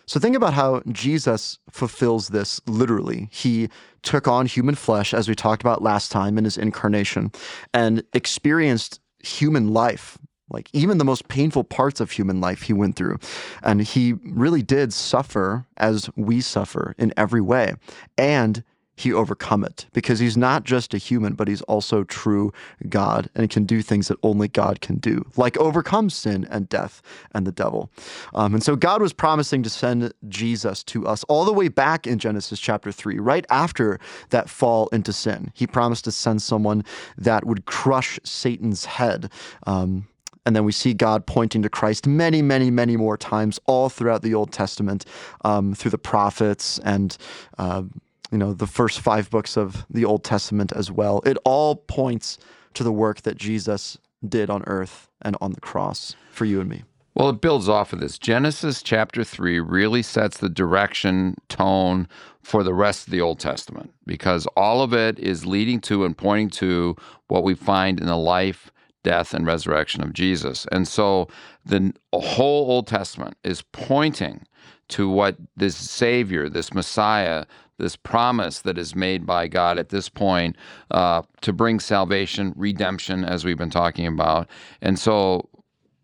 So 0.07 0.19
think 0.19 0.35
about 0.35 0.55
how 0.55 0.81
Jesus 0.91 1.59
fulfills 1.71 2.29
this 2.29 2.63
literally. 2.67 3.29
He 3.31 3.69
took 4.03 4.27
on 4.27 4.47
human 4.47 4.75
flesh, 4.75 5.13
as 5.13 5.29
we 5.29 5.35
talked 5.35 5.61
about 5.61 5.83
last 5.83 6.11
time 6.11 6.39
in 6.39 6.45
his 6.45 6.57
incarnation, 6.57 7.31
and 7.75 8.03
experienced 8.15 9.01
human 9.23 9.75
life 9.75 10.17
like 10.51 10.69
even 10.73 10.99
the 10.99 11.05
most 11.05 11.29
painful 11.29 11.65
parts 11.65 12.01
of 12.01 12.11
human 12.11 12.41
life 12.41 12.63
he 12.63 12.73
went 12.73 12.97
through. 12.97 13.19
And 13.63 13.83
he 13.83 14.15
really 14.25 14.63
did 14.63 14.93
suffer 14.93 15.67
as 15.77 16.11
we 16.17 16.41
suffer 16.41 16.95
in 16.99 17.13
every 17.17 17.41
way. 17.41 17.75
And 18.17 18.65
he 18.99 19.13
overcome 19.13 19.63
it 19.63 19.87
because 19.93 20.19
he's 20.19 20.37
not 20.37 20.65
just 20.65 20.93
a 20.93 20.99
human 20.99 21.35
but 21.35 21.47
he's 21.47 21.63
also 21.63 22.03
true 22.05 22.53
god 22.89 23.31
and 23.35 23.43
he 23.43 23.49
can 23.49 23.65
do 23.65 23.81
things 23.81 24.09
that 24.09 24.19
only 24.25 24.49
god 24.49 24.81
can 24.81 24.97
do 24.97 25.25
like 25.37 25.57
overcome 25.59 26.11
sin 26.11 26.47
and 26.51 26.69
death 26.69 27.01
and 27.33 27.47
the 27.47 27.53
devil. 27.53 27.91
Um, 28.35 28.55
and 28.55 28.63
so 28.63 28.75
god 28.75 29.01
was 29.01 29.13
promising 29.13 29.63
to 29.63 29.71
send 29.71 30.13
jesus 30.29 30.83
to 30.85 31.07
us 31.07 31.23
all 31.25 31.45
the 31.45 31.53
way 31.53 31.69
back 31.69 32.07
in 32.07 32.19
genesis 32.19 32.59
chapter 32.59 32.91
3 32.91 33.21
right 33.21 33.47
after 33.51 34.01
that 34.31 34.49
fall 34.51 34.89
into 34.89 35.13
sin. 35.13 35.53
He 35.55 35.67
promised 35.67 36.05
to 36.05 36.13
send 36.13 36.43
someone 36.43 36.85
that 37.17 37.47
would 37.47 37.67
crush 37.67 38.19
satan's 38.25 38.85
head. 38.85 39.31
Um, 39.67 40.09
and 40.47 40.57
then 40.57 40.65
we 40.65 40.73
see 40.73 40.95
God 40.95 41.27
pointing 41.27 41.63
to 41.63 41.69
Christ 41.69 42.07
many, 42.07 42.43
many, 42.43 42.71
many 42.71 42.97
more 42.97 43.17
times 43.17 43.59
all 43.67 43.89
throughout 43.89 44.23
the 44.23 44.35
Old 44.35 44.53
Testament 44.53 45.05
um, 45.45 45.75
through 45.75 45.91
the 45.91 45.99
prophets 45.99 46.79
and, 46.85 47.17
uh, 47.59 47.83
you 48.31 48.39
know, 48.39 48.53
the 48.53 48.67
first 48.67 49.01
five 49.01 49.31
books 49.31 49.57
of 49.57 49.87
the 49.91 50.05
Old 50.05 50.25
Testament 50.25 50.73
as 50.73 50.91
well. 50.91 51.23
It 51.25 51.39
all 51.45 51.77
points 51.77 52.39
to 52.75 52.83
the 52.83 52.93
work 52.93 53.23
that 53.23 53.37
Jesus 53.37 53.99
did 54.27 54.51
on 54.51 54.63
earth 54.67 55.09
and 55.23 55.37
on 55.41 55.53
the 55.53 55.61
cross 55.61 56.15
for 56.31 56.45
you 56.45 56.61
and 56.61 56.69
me. 56.69 56.85
Well, 57.15 57.31
it 57.31 57.41
builds 57.41 57.69
off 57.69 57.93
of 57.93 57.99
this. 57.99 58.17
Genesis 58.17 58.81
chapter 58.81 59.25
3 59.25 59.59
really 59.59 60.03
sets 60.03 60.39
the 60.39 60.49
direction, 60.49 61.35
tone 61.49 62.07
for 62.43 62.63
the 62.63 62.73
rest 62.73 63.09
of 63.09 63.11
the 63.11 63.21
Old 63.21 63.41
Testament 63.41 63.93
because 64.07 64.47
all 64.57 64.83
of 64.83 64.93
it 64.93 65.19
is 65.19 65.45
leading 65.45 65.81
to 65.81 66.05
and 66.05 66.17
pointing 66.17 66.49
to 66.51 66.95
what 67.27 67.43
we 67.43 67.55
find 67.55 67.99
in 67.99 68.07
the 68.07 68.17
life 68.17 68.71
death, 69.09 69.33
and 69.33 69.47
resurrection 69.47 70.03
of 70.03 70.13
Jesus. 70.13 70.67
And 70.71 70.87
so 70.87 71.29
the 71.65 71.95
whole 72.13 72.71
Old 72.71 72.87
Testament 72.87 73.39
is 73.43 73.63
pointing 73.73 74.45
to 74.89 75.09
what 75.09 75.37
this 75.57 75.75
Savior, 75.77 76.51
this 76.51 76.75
Messiah, 76.75 77.47
this 77.79 77.97
promise 77.97 78.61
that 78.61 78.77
is 78.77 78.95
made 78.95 79.25
by 79.25 79.49
God 79.49 79.79
at 79.79 79.89
this 79.89 80.11
point 80.11 80.57
uh, 80.91 81.23
to 81.41 81.55
bring 81.55 81.81
salvation, 81.81 82.53
redemption, 82.55 83.25
as 83.25 83.47
we've 83.47 83.57
been 83.57 83.71
talking 83.71 84.07
about. 84.07 84.47
And 84.83 84.99
so, 84.99 85.49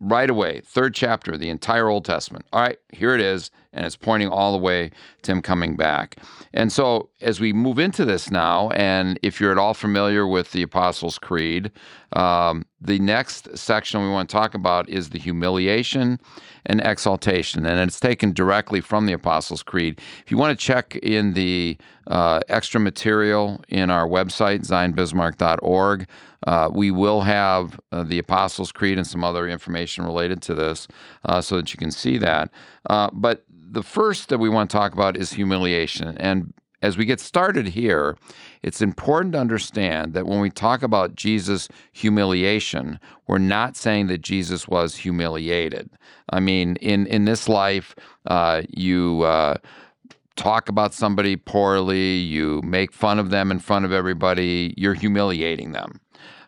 right 0.00 0.28
away, 0.28 0.60
third 0.64 0.94
chapter, 0.94 1.36
the 1.36 1.50
entire 1.50 1.88
Old 1.88 2.04
Testament. 2.04 2.46
All 2.52 2.60
right, 2.60 2.78
here 2.92 3.14
it 3.14 3.20
is 3.20 3.50
and 3.74 3.84
it's 3.84 3.96
pointing 3.96 4.28
all 4.28 4.52
the 4.52 4.58
way 4.58 4.90
to 5.22 5.32
him 5.32 5.42
coming 5.42 5.76
back. 5.76 6.16
And 6.54 6.72
so, 6.72 7.10
as 7.20 7.40
we 7.40 7.52
move 7.52 7.78
into 7.78 8.04
this 8.04 8.30
now, 8.30 8.70
and 8.70 9.18
if 9.22 9.40
you're 9.40 9.52
at 9.52 9.58
all 9.58 9.74
familiar 9.74 10.26
with 10.26 10.52
the 10.52 10.62
Apostles' 10.62 11.18
Creed, 11.18 11.72
um, 12.12 12.64
the 12.80 13.00
next 13.00 13.56
section 13.58 14.02
we 14.02 14.08
want 14.08 14.30
to 14.30 14.32
talk 14.32 14.54
about 14.54 14.88
is 14.88 15.10
the 15.10 15.18
humiliation 15.18 16.20
and 16.66 16.80
exaltation, 16.82 17.66
and 17.66 17.80
it's 17.80 18.00
taken 18.00 18.32
directly 18.32 18.80
from 18.80 19.06
the 19.06 19.12
Apostles' 19.12 19.62
Creed. 19.62 20.00
If 20.24 20.30
you 20.30 20.38
want 20.38 20.58
to 20.58 20.64
check 20.64 20.94
in 20.96 21.34
the 21.34 21.76
uh, 22.06 22.40
extra 22.48 22.80
material 22.80 23.62
in 23.68 23.90
our 23.90 24.06
website, 24.06 24.60
zionbismarck.org, 24.66 26.06
uh, 26.46 26.68
we 26.72 26.90
will 26.90 27.22
have 27.22 27.80
uh, 27.92 28.02
the 28.02 28.18
Apostles' 28.18 28.72
Creed 28.72 28.98
and 28.98 29.06
some 29.06 29.24
other 29.24 29.48
information 29.48 30.04
related 30.04 30.42
to 30.42 30.54
this 30.54 30.86
uh, 31.24 31.40
so 31.40 31.56
that 31.56 31.72
you 31.72 31.78
can 31.78 31.90
see 31.90 32.18
that. 32.18 32.50
Uh, 32.88 33.10
but 33.12 33.44
the 33.48 33.82
first 33.82 34.28
that 34.28 34.38
we 34.38 34.48
want 34.48 34.70
to 34.70 34.76
talk 34.76 34.92
about 34.92 35.16
is 35.16 35.32
humiliation. 35.32 36.16
And 36.18 36.52
as 36.82 36.98
we 36.98 37.06
get 37.06 37.18
started 37.18 37.68
here, 37.68 38.16
it's 38.62 38.82
important 38.82 39.32
to 39.32 39.38
understand 39.38 40.12
that 40.12 40.26
when 40.26 40.40
we 40.40 40.50
talk 40.50 40.82
about 40.82 41.16
Jesus' 41.16 41.66
humiliation, 41.92 43.00
we're 43.26 43.38
not 43.38 43.74
saying 43.74 44.08
that 44.08 44.20
Jesus 44.20 44.68
was 44.68 44.96
humiliated. 44.96 45.88
I 46.30 46.40
mean, 46.40 46.76
in 46.76 47.06
in 47.06 47.24
this 47.24 47.48
life, 47.48 47.94
uh, 48.26 48.62
you. 48.68 49.22
Uh, 49.22 49.56
talk 50.36 50.68
about 50.68 50.92
somebody 50.92 51.36
poorly, 51.36 52.16
you 52.16 52.60
make 52.64 52.92
fun 52.92 53.20
of 53.20 53.30
them 53.30 53.52
in 53.52 53.60
front 53.60 53.84
of 53.84 53.92
everybody, 53.92 54.74
you're 54.76 54.94
humiliating 54.94 55.70
them. 55.70 56.00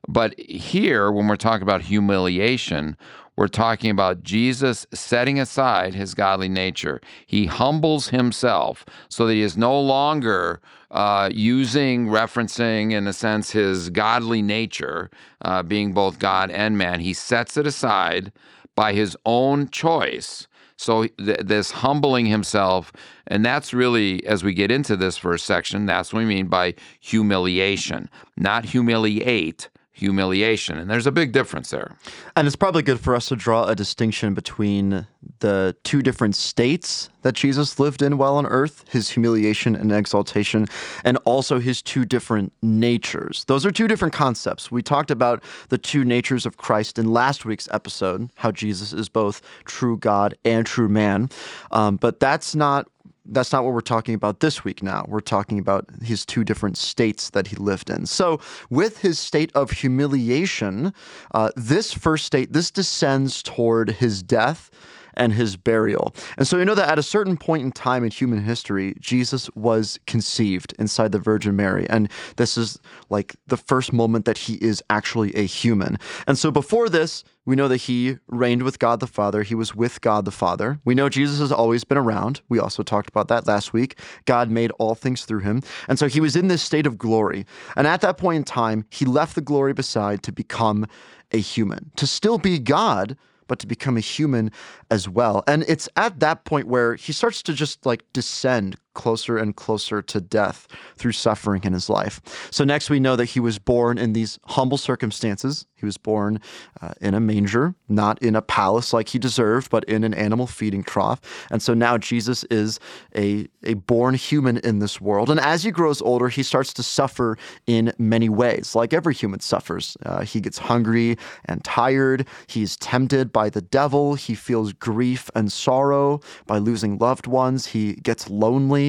But 0.08 0.38
here, 0.38 1.10
when 1.10 1.26
we're 1.26 1.36
talking 1.36 1.62
about 1.62 1.82
humiliation, 1.82 2.96
we're 3.36 3.48
talking 3.48 3.90
about 3.90 4.22
Jesus 4.22 4.86
setting 4.94 5.38
aside 5.38 5.94
his 5.94 6.14
godly 6.14 6.48
nature. 6.48 7.00
He 7.26 7.46
humbles 7.46 8.08
himself 8.08 8.86
so 9.08 9.26
that 9.26 9.34
he 9.34 9.42
is 9.42 9.56
no 9.56 9.78
longer 9.78 10.60
uh, 10.90 11.28
using, 11.32 12.06
referencing, 12.06 12.92
in 12.92 13.06
a 13.06 13.12
sense, 13.12 13.50
his 13.50 13.90
godly 13.90 14.40
nature, 14.40 15.10
uh, 15.42 15.62
being 15.62 15.92
both 15.92 16.18
God 16.18 16.50
and 16.50 16.78
man. 16.78 17.00
He 17.00 17.12
sets 17.12 17.56
it 17.58 17.66
aside 17.66 18.32
by 18.74 18.94
his 18.94 19.16
own 19.26 19.68
choice. 19.68 20.46
So, 20.78 21.06
th- 21.06 21.40
this 21.40 21.70
humbling 21.70 22.26
himself, 22.26 22.92
and 23.26 23.44
that's 23.44 23.72
really, 23.72 24.24
as 24.26 24.44
we 24.44 24.52
get 24.52 24.70
into 24.70 24.94
this 24.96 25.16
first 25.16 25.46
section, 25.46 25.86
that's 25.86 26.12
what 26.12 26.20
we 26.20 26.26
mean 26.26 26.48
by 26.48 26.74
humiliation, 27.00 28.10
not 28.36 28.66
humiliate, 28.66 29.68
humiliation. 29.96 30.76
And 30.76 30.90
there's 30.90 31.06
a 31.06 31.12
big 31.12 31.32
difference 31.32 31.70
there. 31.70 31.96
And 32.36 32.46
it's 32.46 32.54
probably 32.54 32.82
good 32.82 33.00
for 33.00 33.14
us 33.16 33.28
to 33.28 33.36
draw 33.36 33.64
a 33.64 33.74
distinction 33.74 34.34
between 34.34 35.06
the 35.38 35.74
two 35.84 36.02
different 36.02 36.36
states 36.36 37.08
that 37.22 37.34
Jesus 37.34 37.80
lived 37.80 38.02
in 38.02 38.18
while 38.18 38.36
on 38.36 38.44
earth 38.46 38.84
his 38.90 39.08
humiliation 39.08 39.74
and 39.74 39.90
exaltation, 39.90 40.66
and 41.02 41.16
also 41.24 41.58
his 41.58 41.80
two 41.80 42.04
different 42.04 42.52
natures. 42.62 43.44
Those 43.46 43.64
are 43.64 43.70
two 43.70 43.88
different 43.88 44.12
concepts. 44.12 44.70
We 44.70 44.82
talked 44.82 45.10
about 45.10 45.42
the 45.70 45.78
two 45.78 46.04
natures 46.04 46.44
of 46.44 46.58
Christ 46.58 46.98
in 46.98 47.10
last 47.10 47.46
week's 47.46 47.68
episode, 47.72 48.30
how 48.36 48.52
Jesus 48.52 48.92
is 48.92 49.08
both 49.08 49.40
true 49.64 49.96
God 49.96 50.36
and 50.44 50.66
true 50.66 50.90
man. 50.90 51.30
Um, 51.70 51.96
but 51.96 52.20
that's 52.20 52.54
not 52.54 52.86
that's 53.28 53.52
not 53.52 53.64
what 53.64 53.72
we're 53.72 53.80
talking 53.80 54.14
about 54.14 54.40
this 54.40 54.64
week 54.64 54.82
now. 54.82 55.04
We're 55.08 55.20
talking 55.20 55.58
about 55.58 55.86
his 56.02 56.24
two 56.24 56.44
different 56.44 56.76
states 56.76 57.30
that 57.30 57.48
he 57.48 57.56
lived 57.56 57.90
in. 57.90 58.06
So, 58.06 58.40
with 58.70 58.98
his 58.98 59.18
state 59.18 59.50
of 59.54 59.70
humiliation, 59.70 60.92
uh, 61.32 61.50
this 61.56 61.92
first 61.92 62.24
state, 62.24 62.52
this 62.52 62.70
descends 62.70 63.42
toward 63.42 63.90
his 63.90 64.22
death 64.22 64.70
and 65.16 65.32
his 65.32 65.56
burial. 65.56 66.14
And 66.36 66.46
so 66.46 66.58
you 66.58 66.64
know 66.64 66.74
that 66.74 66.88
at 66.88 66.98
a 66.98 67.02
certain 67.02 67.36
point 67.36 67.64
in 67.64 67.72
time 67.72 68.04
in 68.04 68.10
human 68.10 68.42
history, 68.42 68.94
Jesus 69.00 69.50
was 69.54 69.98
conceived 70.06 70.74
inside 70.78 71.12
the 71.12 71.18
Virgin 71.18 71.56
Mary. 71.56 71.86
And 71.88 72.10
this 72.36 72.56
is 72.56 72.78
like 73.10 73.36
the 73.46 73.56
first 73.56 73.92
moment 73.92 74.24
that 74.24 74.38
he 74.38 74.54
is 74.54 74.82
actually 74.90 75.34
a 75.34 75.42
human. 75.42 75.98
And 76.26 76.38
so 76.38 76.50
before 76.50 76.88
this, 76.88 77.24
we 77.46 77.54
know 77.54 77.68
that 77.68 77.76
he 77.76 78.18
reigned 78.26 78.64
with 78.64 78.80
God 78.80 78.98
the 78.98 79.06
Father. 79.06 79.44
He 79.44 79.54
was 79.54 79.74
with 79.74 80.00
God 80.00 80.24
the 80.24 80.32
Father. 80.32 80.80
We 80.84 80.96
know 80.96 81.08
Jesus 81.08 81.38
has 81.38 81.52
always 81.52 81.84
been 81.84 81.96
around. 81.96 82.40
We 82.48 82.58
also 82.58 82.82
talked 82.82 83.08
about 83.08 83.28
that 83.28 83.46
last 83.46 83.72
week. 83.72 83.98
God 84.24 84.50
made 84.50 84.72
all 84.72 84.96
things 84.96 85.24
through 85.24 85.40
him. 85.40 85.62
And 85.88 85.96
so 85.96 86.08
he 86.08 86.20
was 86.20 86.34
in 86.34 86.48
this 86.48 86.62
state 86.62 86.88
of 86.88 86.98
glory. 86.98 87.46
And 87.76 87.86
at 87.86 88.00
that 88.00 88.18
point 88.18 88.38
in 88.38 88.44
time, 88.44 88.84
he 88.90 89.04
left 89.04 89.36
the 89.36 89.40
glory 89.40 89.72
beside 89.72 90.24
to 90.24 90.32
become 90.32 90.86
a 91.30 91.38
human, 91.38 91.92
to 91.96 92.06
still 92.06 92.38
be 92.38 92.58
God 92.58 93.16
but 93.46 93.58
to 93.60 93.66
become 93.66 93.96
a 93.96 94.00
human 94.00 94.50
as 94.90 95.08
well. 95.08 95.42
And 95.46 95.64
it's 95.68 95.88
at 95.96 96.20
that 96.20 96.44
point 96.44 96.68
where 96.68 96.94
he 96.94 97.12
starts 97.12 97.42
to 97.44 97.52
just 97.52 97.86
like 97.86 98.04
descend 98.12 98.76
closer 98.96 99.38
and 99.38 99.54
closer 99.54 100.02
to 100.02 100.20
death 100.20 100.66
through 100.96 101.12
suffering 101.12 101.62
in 101.62 101.72
his 101.72 101.88
life. 101.88 102.20
So, 102.50 102.64
next 102.64 102.90
we 102.90 102.98
know 102.98 103.14
that 103.14 103.26
he 103.26 103.40
was 103.40 103.60
born 103.60 103.98
in 103.98 104.12
these 104.12 104.40
humble 104.46 104.78
circumstances. 104.78 105.66
He 105.76 105.84
was 105.84 105.98
born 105.98 106.40
uh, 106.80 106.94
in 107.02 107.12
a 107.12 107.20
manger, 107.20 107.74
not 107.88 108.20
in 108.22 108.34
a 108.34 108.40
palace 108.40 108.94
like 108.94 109.10
he 109.10 109.18
deserved, 109.18 109.70
but 109.70 109.84
in 109.84 110.04
an 110.04 110.14
animal 110.14 110.46
feeding 110.46 110.82
trough. 110.82 111.20
And 111.50 111.60
so 111.60 111.74
now 111.74 111.98
Jesus 111.98 112.44
is 112.44 112.80
a, 113.14 113.46
a 113.62 113.74
born 113.74 114.14
human 114.14 114.56
in 114.58 114.78
this 114.78 115.00
world. 115.02 115.28
And 115.28 115.38
as 115.38 115.64
he 115.64 115.70
grows 115.70 116.00
older, 116.00 116.28
he 116.30 116.42
starts 116.42 116.72
to 116.74 116.82
suffer 116.82 117.36
in 117.66 117.92
many 117.98 118.30
ways, 118.30 118.74
like 118.74 118.94
every 118.94 119.12
human 119.12 119.40
suffers. 119.40 119.98
Uh, 120.06 120.22
he 120.22 120.40
gets 120.40 120.56
hungry 120.56 121.18
and 121.44 121.62
tired. 121.62 122.26
He's 122.46 122.78
tempted 122.78 123.30
by 123.30 123.50
the 123.50 123.62
devil. 123.62 124.14
He 124.14 124.34
feels 124.34 124.72
grief 124.72 125.30
and 125.34 125.52
sorrow 125.52 126.20
by 126.46 126.56
losing 126.56 126.96
loved 126.96 127.26
ones. 127.26 127.66
He 127.66 127.94
gets 127.96 128.30
lonely 128.30 128.85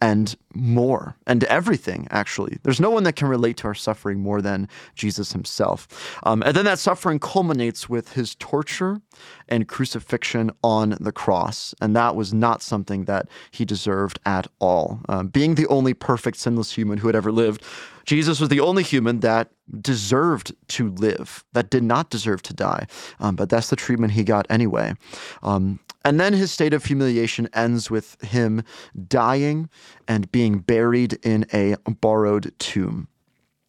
and 0.00 0.36
more 0.56 1.16
and 1.26 1.44
everything, 1.44 2.06
actually. 2.10 2.58
There's 2.62 2.80
no 2.80 2.90
one 2.90 3.04
that 3.04 3.16
can 3.16 3.28
relate 3.28 3.56
to 3.58 3.68
our 3.68 3.74
suffering 3.74 4.20
more 4.20 4.42
than 4.42 4.68
Jesus 4.94 5.32
himself. 5.32 5.88
Um, 6.24 6.42
and 6.44 6.56
then 6.56 6.64
that 6.64 6.78
suffering 6.78 7.18
culminates 7.18 7.88
with 7.88 8.12
his 8.12 8.34
torture 8.36 9.00
and 9.48 9.68
crucifixion 9.68 10.50
on 10.62 10.96
the 11.00 11.12
cross. 11.12 11.74
And 11.80 11.94
that 11.96 12.16
was 12.16 12.34
not 12.34 12.62
something 12.62 13.04
that 13.04 13.28
he 13.50 13.64
deserved 13.64 14.18
at 14.26 14.46
all. 14.58 15.00
Um, 15.08 15.28
being 15.28 15.54
the 15.54 15.66
only 15.68 15.94
perfect, 15.94 16.38
sinless 16.38 16.72
human 16.72 16.98
who 16.98 17.08
had 17.08 17.16
ever 17.16 17.32
lived, 17.32 17.62
Jesus 18.04 18.38
was 18.40 18.48
the 18.48 18.60
only 18.60 18.84
human 18.84 19.20
that 19.20 19.50
deserved 19.80 20.54
to 20.68 20.90
live, 20.90 21.44
that 21.52 21.70
did 21.70 21.82
not 21.82 22.08
deserve 22.08 22.40
to 22.42 22.54
die. 22.54 22.86
Um, 23.18 23.34
but 23.34 23.50
that's 23.50 23.68
the 23.68 23.76
treatment 23.76 24.12
he 24.12 24.22
got 24.22 24.46
anyway. 24.48 24.94
Um, 25.42 25.80
and 26.04 26.20
then 26.20 26.32
his 26.32 26.52
state 26.52 26.72
of 26.72 26.84
humiliation 26.84 27.48
ends 27.52 27.90
with 27.90 28.20
him 28.22 28.62
dying 29.08 29.68
and 30.06 30.30
being 30.30 30.45
buried 30.54 31.14
in 31.24 31.46
a 31.52 31.76
borrowed 32.00 32.52
tomb. 32.58 33.08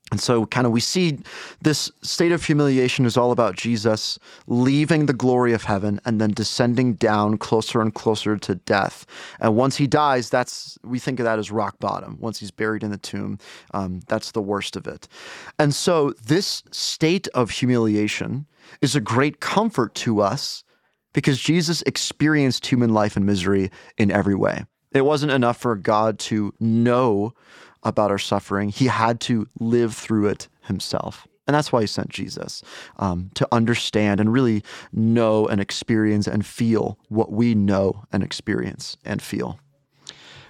And 0.09 0.21
so, 0.21 0.45
kind 0.45 0.65
of, 0.65 0.71
we 0.71 0.79
see 0.79 1.19
this 1.61 1.91
state 2.01 2.31
of 2.31 2.45
humiliation 2.45 3.05
is 3.05 3.17
all 3.17 3.33
about 3.33 3.57
Jesus 3.57 4.17
leaving 4.47 5.05
the 5.05 5.13
glory 5.13 5.51
of 5.51 5.63
heaven 5.63 5.99
and 6.05 6.21
then 6.21 6.31
descending 6.31 6.93
down 6.93 7.37
closer 7.37 7.81
and 7.81 7.93
closer 7.93 8.37
to 8.37 8.55
death. 8.55 9.05
And 9.41 9.57
once 9.57 9.75
he 9.75 9.85
dies, 9.85 10.29
that's 10.29 10.77
we 10.81 10.97
think 10.97 11.19
of 11.19 11.25
that 11.25 11.39
as 11.39 11.51
rock 11.51 11.77
bottom. 11.79 12.17
Once 12.21 12.39
he's 12.39 12.51
buried 12.51 12.83
in 12.83 12.91
the 12.91 12.97
tomb, 12.97 13.37
um, 13.73 13.99
that's 14.07 14.31
the 14.31 14.41
worst 14.41 14.77
of 14.77 14.87
it. 14.87 15.09
And 15.59 15.75
so, 15.75 16.13
this 16.25 16.63
state 16.71 17.27
of 17.33 17.51
humiliation 17.51 18.45
is 18.81 18.95
a 18.95 19.01
great 19.01 19.41
comfort 19.41 19.93
to 19.95 20.21
us 20.21 20.63
because 21.11 21.37
Jesus 21.37 21.81
experienced 21.81 22.65
human 22.65 22.93
life 22.93 23.17
and 23.17 23.25
misery 23.25 23.71
in 23.97 24.09
every 24.09 24.35
way. 24.35 24.63
It 24.97 25.05
wasn't 25.05 25.31
enough 25.31 25.57
for 25.57 25.75
God 25.75 26.19
to 26.19 26.53
know 26.59 27.33
about 27.83 28.11
our 28.11 28.17
suffering, 28.17 28.69
he 28.69 28.87
had 28.87 29.19
to 29.21 29.47
live 29.59 29.95
through 29.95 30.27
it 30.27 30.47
himself. 30.63 31.27
And 31.47 31.55
that's 31.55 31.71
why 31.71 31.81
he 31.81 31.87
sent 31.87 32.09
Jesus 32.09 32.61
um, 32.97 33.31
to 33.35 33.47
understand 33.53 34.19
and 34.19 34.33
really 34.33 34.63
know 34.91 35.47
and 35.47 35.61
experience 35.61 36.27
and 36.27 36.45
feel 36.45 36.99
what 37.07 37.31
we 37.31 37.55
know 37.55 38.03
and 38.11 38.21
experience 38.21 38.97
and 39.05 39.21
feel. 39.21 39.57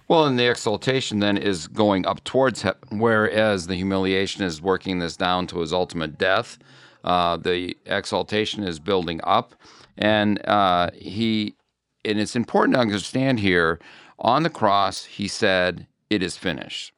Well, 0.07 0.25
and 0.25 0.39
the 0.39 0.49
exaltation 0.49 1.19
then 1.19 1.37
is 1.37 1.67
going 1.67 2.07
up 2.07 2.23
towards 2.23 2.61
heaven, 2.61 2.99
whereas 2.99 3.67
the 3.67 3.75
humiliation 3.75 4.43
is 4.43 4.61
working 4.61 4.99
this 4.99 5.17
down 5.17 5.47
to 5.47 5.59
his 5.59 5.73
ultimate 5.73 6.17
death. 6.17 6.57
Uh, 7.03 7.37
the 7.37 7.77
exaltation 7.85 8.63
is 8.63 8.79
building 8.79 9.19
up, 9.23 9.53
and 9.97 10.43
uh, 10.47 10.89
he, 10.95 11.55
and 12.05 12.19
it's 12.19 12.35
important 12.35 12.75
to 12.75 12.81
understand 12.81 13.39
here. 13.39 13.79
On 14.19 14.43
the 14.43 14.49
cross, 14.49 15.05
he 15.05 15.27
said, 15.27 15.87
"It 16.09 16.23
is 16.23 16.37
finished." 16.37 16.93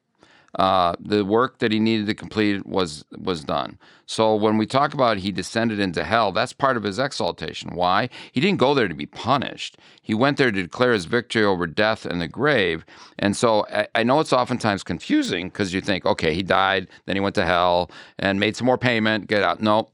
uh, 0.55 0.95
the 0.99 1.23
work 1.23 1.59
that 1.59 1.71
he 1.71 1.79
needed 1.79 2.07
to 2.07 2.13
complete 2.13 2.65
was 2.65 3.05
was 3.17 3.43
done. 3.43 3.77
So 4.05 4.35
when 4.35 4.57
we 4.57 4.65
talk 4.65 4.93
about 4.93 5.17
he 5.17 5.31
descended 5.31 5.79
into 5.79 6.03
hell, 6.03 6.31
that's 6.31 6.53
part 6.53 6.77
of 6.77 6.83
his 6.83 6.97
exaltation. 6.97 7.75
Why? 7.75 8.09
He 8.31 8.41
didn't 8.41 8.59
go 8.59 8.73
there 8.73 8.87
to 8.87 8.95
be 8.95 9.05
punished. 9.05 9.77
He 10.01 10.13
went 10.13 10.37
there 10.37 10.51
to 10.51 10.61
declare 10.63 10.93
his 10.93 11.05
victory 11.05 11.43
over 11.43 11.67
death 11.67 12.05
and 12.05 12.19
the 12.19 12.27
grave. 12.27 12.85
And 13.19 13.37
so 13.37 13.65
I, 13.71 13.87
I 13.93 14.03
know 14.03 14.19
it's 14.19 14.33
oftentimes 14.33 14.83
confusing 14.83 15.49
because 15.49 15.73
you 15.73 15.81
think, 15.81 16.05
okay, 16.05 16.33
he 16.33 16.41
died, 16.41 16.87
then 17.05 17.15
he 17.15 17.19
went 17.19 17.35
to 17.35 17.45
hell 17.45 17.91
and 18.17 18.39
made 18.39 18.55
some 18.55 18.65
more 18.65 18.77
payment, 18.77 19.27
get 19.27 19.43
out. 19.43 19.61
No, 19.61 19.89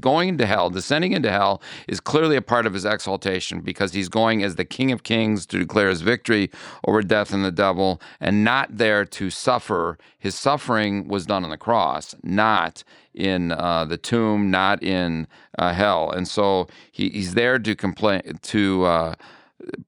going 0.00 0.30
into 0.30 0.46
hell, 0.46 0.70
descending 0.70 1.12
into 1.12 1.30
hell, 1.30 1.62
is 1.86 2.00
clearly 2.00 2.36
a 2.36 2.42
part 2.42 2.66
of 2.66 2.74
his 2.74 2.84
exaltation 2.84 3.60
because 3.60 3.92
he's 3.92 4.08
going 4.08 4.42
as 4.42 4.56
the 4.56 4.64
King 4.64 4.92
of 4.92 5.02
Kings 5.02 5.46
to 5.46 5.58
declare 5.58 5.88
his 5.88 6.00
victory 6.00 6.50
over 6.86 7.02
death 7.02 7.32
and 7.32 7.44
the 7.44 7.52
devil, 7.52 8.00
and 8.20 8.44
not 8.44 8.76
there 8.76 9.04
to 9.04 9.30
suffer. 9.30 9.98
His 10.18 10.34
suffering 10.34 11.08
was 11.08 11.26
done 11.26 11.44
on 11.44 11.50
the 11.50 11.56
cross, 11.56 12.14
not 12.22 12.84
in 13.14 13.52
uh, 13.52 13.84
the 13.84 13.96
tomb, 13.96 14.50
not 14.50 14.82
in 14.82 15.26
uh, 15.58 15.72
hell, 15.72 16.10
and 16.10 16.28
so 16.28 16.68
he, 16.92 17.08
he's 17.10 17.34
there 17.34 17.58
to 17.58 17.74
complain 17.74 18.22
to. 18.42 18.84
Uh, 18.84 19.14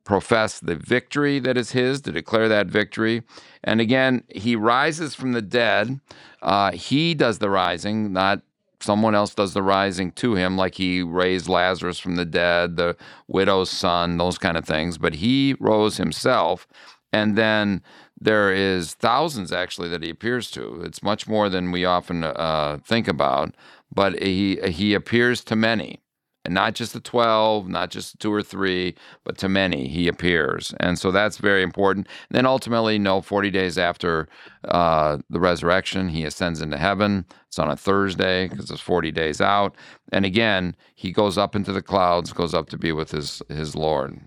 profess 0.04 0.58
the 0.60 0.74
victory 0.74 1.38
that 1.38 1.56
is 1.56 1.70
his, 1.70 2.00
to 2.02 2.12
declare 2.12 2.48
that 2.48 2.66
victory. 2.66 3.22
And 3.62 3.80
again, 3.80 4.24
he 4.28 4.56
rises 4.56 5.14
from 5.14 5.32
the 5.32 5.42
dead. 5.42 6.00
Uh, 6.42 6.72
he 6.72 7.14
does 7.14 7.38
the 7.38 7.50
rising, 7.50 8.12
not 8.12 8.42
someone 8.80 9.14
else 9.14 9.34
does 9.34 9.54
the 9.54 9.62
rising 9.62 10.12
to 10.12 10.34
him, 10.34 10.56
like 10.56 10.74
he 10.74 11.02
raised 11.02 11.48
Lazarus 11.48 11.98
from 11.98 12.16
the 12.16 12.24
dead, 12.24 12.76
the 12.76 12.96
widow's 13.28 13.70
son, 13.70 14.16
those 14.16 14.38
kind 14.38 14.56
of 14.56 14.64
things. 14.64 14.98
But 14.98 15.14
he 15.14 15.54
rose 15.60 15.96
himself. 15.96 16.66
And 17.12 17.36
then 17.36 17.82
there 18.20 18.52
is 18.52 18.94
thousands 18.94 19.52
actually 19.52 19.88
that 19.88 20.02
he 20.02 20.10
appears 20.10 20.50
to. 20.52 20.82
It's 20.82 21.02
much 21.02 21.26
more 21.26 21.48
than 21.48 21.72
we 21.72 21.84
often 21.84 22.24
uh, 22.24 22.78
think 22.84 23.08
about, 23.08 23.54
but 23.92 24.22
he 24.22 24.60
he 24.66 24.94
appears 24.94 25.42
to 25.44 25.56
many 25.56 26.00
and 26.44 26.54
not 26.54 26.74
just 26.74 26.92
the 26.92 27.00
12, 27.00 27.68
not 27.68 27.90
just 27.90 28.18
two 28.18 28.32
or 28.32 28.42
three, 28.42 28.94
but 29.24 29.36
to 29.38 29.48
many 29.48 29.88
he 29.88 30.08
appears. 30.08 30.74
And 30.80 30.98
so 30.98 31.10
that's 31.10 31.38
very 31.38 31.62
important. 31.62 32.08
And 32.28 32.36
then 32.36 32.46
ultimately, 32.46 32.98
no, 32.98 33.20
40 33.20 33.50
days 33.50 33.76
after 33.76 34.28
uh, 34.66 35.18
the 35.28 35.40
resurrection, 35.40 36.08
he 36.08 36.24
ascends 36.24 36.60
into 36.60 36.78
heaven. 36.78 37.26
It's 37.48 37.58
on 37.58 37.70
a 37.70 37.76
Thursday 37.76 38.48
because 38.48 38.70
it's 38.70 38.80
40 38.80 39.10
days 39.12 39.40
out. 39.40 39.76
And 40.12 40.24
again, 40.24 40.76
he 40.94 41.12
goes 41.12 41.36
up 41.36 41.54
into 41.54 41.72
the 41.72 41.82
clouds, 41.82 42.32
goes 42.32 42.54
up 42.54 42.68
to 42.70 42.78
be 42.78 42.92
with 42.92 43.10
his, 43.10 43.42
his 43.48 43.74
Lord 43.74 44.20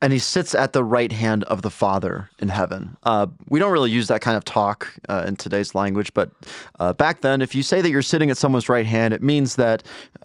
and 0.00 0.12
he 0.12 0.18
sits 0.18 0.54
at 0.54 0.72
the 0.72 0.84
right 0.84 1.12
hand 1.12 1.44
of 1.44 1.62
the 1.62 1.70
Father 1.70 2.30
in 2.38 2.48
heaven. 2.48 2.96
Uh, 3.02 3.26
we 3.48 3.58
don't 3.58 3.72
really 3.72 3.90
use 3.90 4.08
that 4.08 4.20
kind 4.20 4.36
of 4.36 4.44
talk 4.44 4.92
uh, 5.08 5.24
in 5.26 5.36
today's 5.36 5.74
language, 5.74 6.14
but 6.14 6.30
uh, 6.78 6.92
back 6.92 7.20
then, 7.20 7.42
if 7.42 7.54
you 7.54 7.62
say 7.62 7.80
that 7.80 7.90
you're 7.90 8.02
sitting 8.02 8.30
at 8.30 8.36
someone's 8.36 8.68
right 8.68 8.86
hand, 8.86 9.12
it 9.14 9.22
means 9.22 9.56
that 9.56 9.82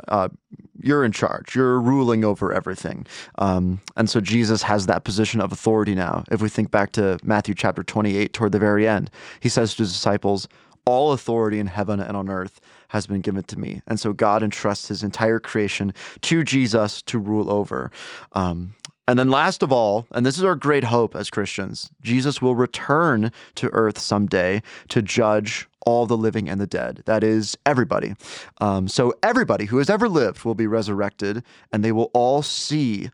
uh, 0.08 0.30
you're 0.82 1.04
in 1.04 1.12
charge, 1.12 1.56
you're 1.56 1.80
ruling 1.80 2.24
over 2.24 2.54
everything. 2.54 3.06
Um, 3.40 3.82
and 3.96 4.10
so 4.10 4.22
Jesus 4.22 4.62
has 4.64 4.86
that 4.86 5.04
position 5.04 5.42
of 5.42 5.52
authority 5.52 5.96
now. 5.96 6.24
If 6.32 6.42
we 6.42 6.50
think 6.50 6.72
back 6.72 6.92
to 6.94 7.18
Matthew 7.24 7.56
chapter 7.56 7.84
28, 7.84 8.34
toward 8.34 8.52
the 8.52 8.60
very 8.60 8.88
end, 8.88 9.10
he 9.40 9.50
says 9.50 9.74
to 9.76 9.84
his 9.84 9.92
disciples, 9.92 10.48
All 10.86 11.12
authority 11.12 11.60
in 11.60 11.68
heaven 11.68 12.00
and 12.00 12.16
on 12.16 12.30
earth 12.30 12.62
has 12.90 13.08
been 13.08 13.22
given 13.22 13.44
to 13.44 13.60
me. 13.60 13.82
And 13.88 14.00
so 14.00 14.14
God 14.14 14.44
entrusts 14.44 14.88
his 14.88 15.02
entire 15.02 15.40
creation 15.40 15.94
to 16.22 16.44
Jesus 16.44 17.02
to 17.04 17.18
rule 17.18 17.52
over. 17.52 17.92
Um, 18.34 18.76
and 19.08 19.20
then, 19.20 19.30
last 19.30 19.62
of 19.62 19.72
all, 19.72 20.08
and 20.12 20.26
this 20.26 20.38
is 20.38 20.44
our 20.44 20.56
great 20.56 20.86
hope 20.86 21.16
as 21.16 21.30
Christians, 21.30 21.92
Jesus 22.02 22.42
will 22.42 22.56
return 22.56 23.32
to 23.56 23.70
earth 23.72 24.00
someday 24.00 24.64
to 24.90 25.02
judge 25.02 25.68
all 25.86 26.08
the 26.08 26.18
living 26.18 26.50
and 26.50 26.60
the 26.60 26.66
dead. 26.66 27.04
That 27.06 27.24
is, 27.24 27.56
everybody. 27.66 28.16
Um, 28.60 28.88
so, 28.88 29.14
everybody 29.22 29.66
who 29.66 29.78
has 29.78 29.90
ever 29.92 30.10
lived 30.10 30.44
will 30.44 30.56
be 30.56 30.66
resurrected, 30.66 31.44
and 31.72 31.84
they 31.84 31.92
will 31.92 32.10
all 32.14 32.42
see 32.42 33.12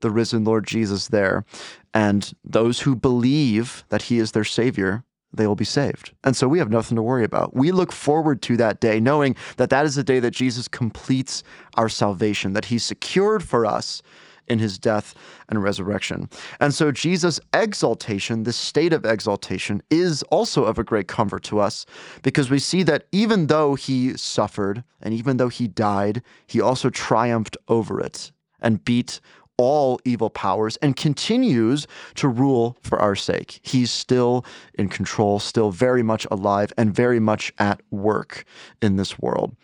the 0.00 0.10
risen 0.10 0.44
Lord 0.44 0.66
Jesus 0.66 1.08
there. 1.08 1.44
And 1.92 2.32
those 2.44 2.80
who 2.80 2.94
believe 2.94 3.84
that 3.88 4.02
he 4.02 4.18
is 4.18 4.32
their 4.32 4.44
Savior, 4.44 5.04
they 5.32 5.46
will 5.46 5.56
be 5.56 5.64
saved. 5.64 6.12
And 6.22 6.36
so 6.36 6.46
we 6.46 6.58
have 6.58 6.70
nothing 6.70 6.96
to 6.96 7.02
worry 7.02 7.24
about. 7.24 7.54
We 7.54 7.72
look 7.72 7.90
forward 7.90 8.42
to 8.42 8.56
that 8.58 8.80
day, 8.80 9.00
knowing 9.00 9.34
that 9.56 9.70
that 9.70 9.86
is 9.86 9.94
the 9.94 10.04
day 10.04 10.20
that 10.20 10.32
Jesus 10.32 10.68
completes 10.68 11.42
our 11.76 11.88
salvation, 11.88 12.52
that 12.52 12.66
he 12.66 12.78
secured 12.78 13.42
for 13.42 13.66
us 13.66 14.02
in 14.52 14.60
his 14.60 14.78
death 14.78 15.14
and 15.48 15.62
resurrection. 15.62 16.28
And 16.60 16.72
so 16.72 16.92
Jesus' 16.92 17.40
exaltation, 17.52 18.44
this 18.44 18.56
state 18.56 18.92
of 18.92 19.04
exaltation, 19.04 19.82
is 19.90 20.22
also 20.24 20.64
of 20.64 20.78
a 20.78 20.84
great 20.84 21.08
comfort 21.08 21.42
to 21.44 21.58
us 21.58 21.86
because 22.22 22.50
we 22.50 22.58
see 22.58 22.82
that 22.84 23.06
even 23.10 23.46
though 23.48 23.74
he 23.74 24.16
suffered 24.16 24.84
and 25.00 25.12
even 25.14 25.38
though 25.38 25.48
he 25.48 25.66
died, 25.66 26.22
he 26.46 26.60
also 26.60 26.90
triumphed 26.90 27.56
over 27.66 27.98
it 27.98 28.30
and 28.60 28.84
beat 28.84 29.20
all 29.56 30.00
evil 30.04 30.30
powers 30.30 30.76
and 30.78 30.96
continues 30.96 31.86
to 32.14 32.28
rule 32.28 32.76
for 32.82 32.98
our 32.98 33.14
sake. 33.14 33.60
He's 33.62 33.90
still 33.90 34.44
in 34.74 34.88
control, 34.88 35.38
still 35.38 35.70
very 35.70 36.02
much 36.02 36.26
alive, 36.30 36.72
and 36.76 36.94
very 36.94 37.20
much 37.20 37.52
at 37.58 37.80
work 37.90 38.44
in 38.80 38.96
this 38.96 39.18
world. 39.18 39.54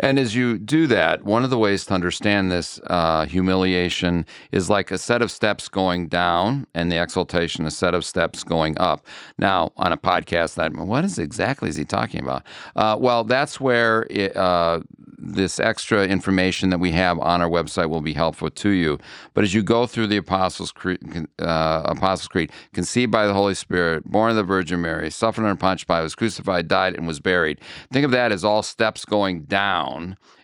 And 0.00 0.18
as 0.18 0.34
you 0.34 0.58
do 0.58 0.86
that, 0.88 1.24
one 1.24 1.44
of 1.44 1.50
the 1.50 1.58
ways 1.58 1.84
to 1.86 1.94
understand 1.94 2.50
this 2.50 2.80
uh, 2.86 3.26
humiliation 3.26 4.26
is 4.52 4.70
like 4.70 4.90
a 4.90 4.98
set 4.98 5.22
of 5.22 5.30
steps 5.30 5.68
going 5.68 6.08
down, 6.08 6.66
and 6.74 6.90
the 6.90 7.00
exaltation, 7.02 7.66
a 7.66 7.70
set 7.70 7.94
of 7.94 8.04
steps 8.04 8.44
going 8.44 8.78
up. 8.78 9.06
Now, 9.38 9.72
on 9.76 9.92
a 9.92 9.96
podcast, 9.96 10.54
that 10.54 10.72
what 10.74 11.04
is 11.04 11.18
exactly 11.18 11.68
is 11.68 11.76
he 11.76 11.84
talking 11.84 12.22
about? 12.22 12.44
Uh, 12.76 12.96
well, 12.98 13.24
that's 13.24 13.60
where 13.60 14.06
it, 14.10 14.36
uh, 14.36 14.80
this 15.18 15.58
extra 15.58 16.06
information 16.06 16.70
that 16.70 16.78
we 16.78 16.92
have 16.92 17.18
on 17.18 17.42
our 17.42 17.48
website 17.48 17.90
will 17.90 18.00
be 18.00 18.14
helpful 18.14 18.50
to 18.50 18.70
you. 18.70 18.98
But 19.34 19.44
as 19.44 19.52
you 19.52 19.62
go 19.62 19.86
through 19.86 20.06
the 20.06 20.16
Apostles' 20.16 20.72
Creed, 20.72 21.26
uh, 21.38 21.82
Apostles' 21.84 22.28
Creed, 22.28 22.52
conceived 22.72 23.10
by 23.10 23.26
the 23.26 23.34
Holy 23.34 23.54
Spirit, 23.54 24.04
born 24.04 24.30
of 24.30 24.36
the 24.36 24.44
Virgin 24.44 24.80
Mary, 24.80 25.10
suffered 25.10 25.42
under 25.42 25.56
Pontius 25.56 25.84
Pilate, 25.84 26.04
was 26.04 26.14
crucified, 26.14 26.68
died, 26.68 26.94
and 26.94 27.06
was 27.06 27.20
buried. 27.20 27.60
Think 27.92 28.04
of 28.04 28.12
that 28.12 28.32
as 28.32 28.44
all 28.44 28.62
steps 28.62 29.04
going 29.04 29.42
down 29.42 29.67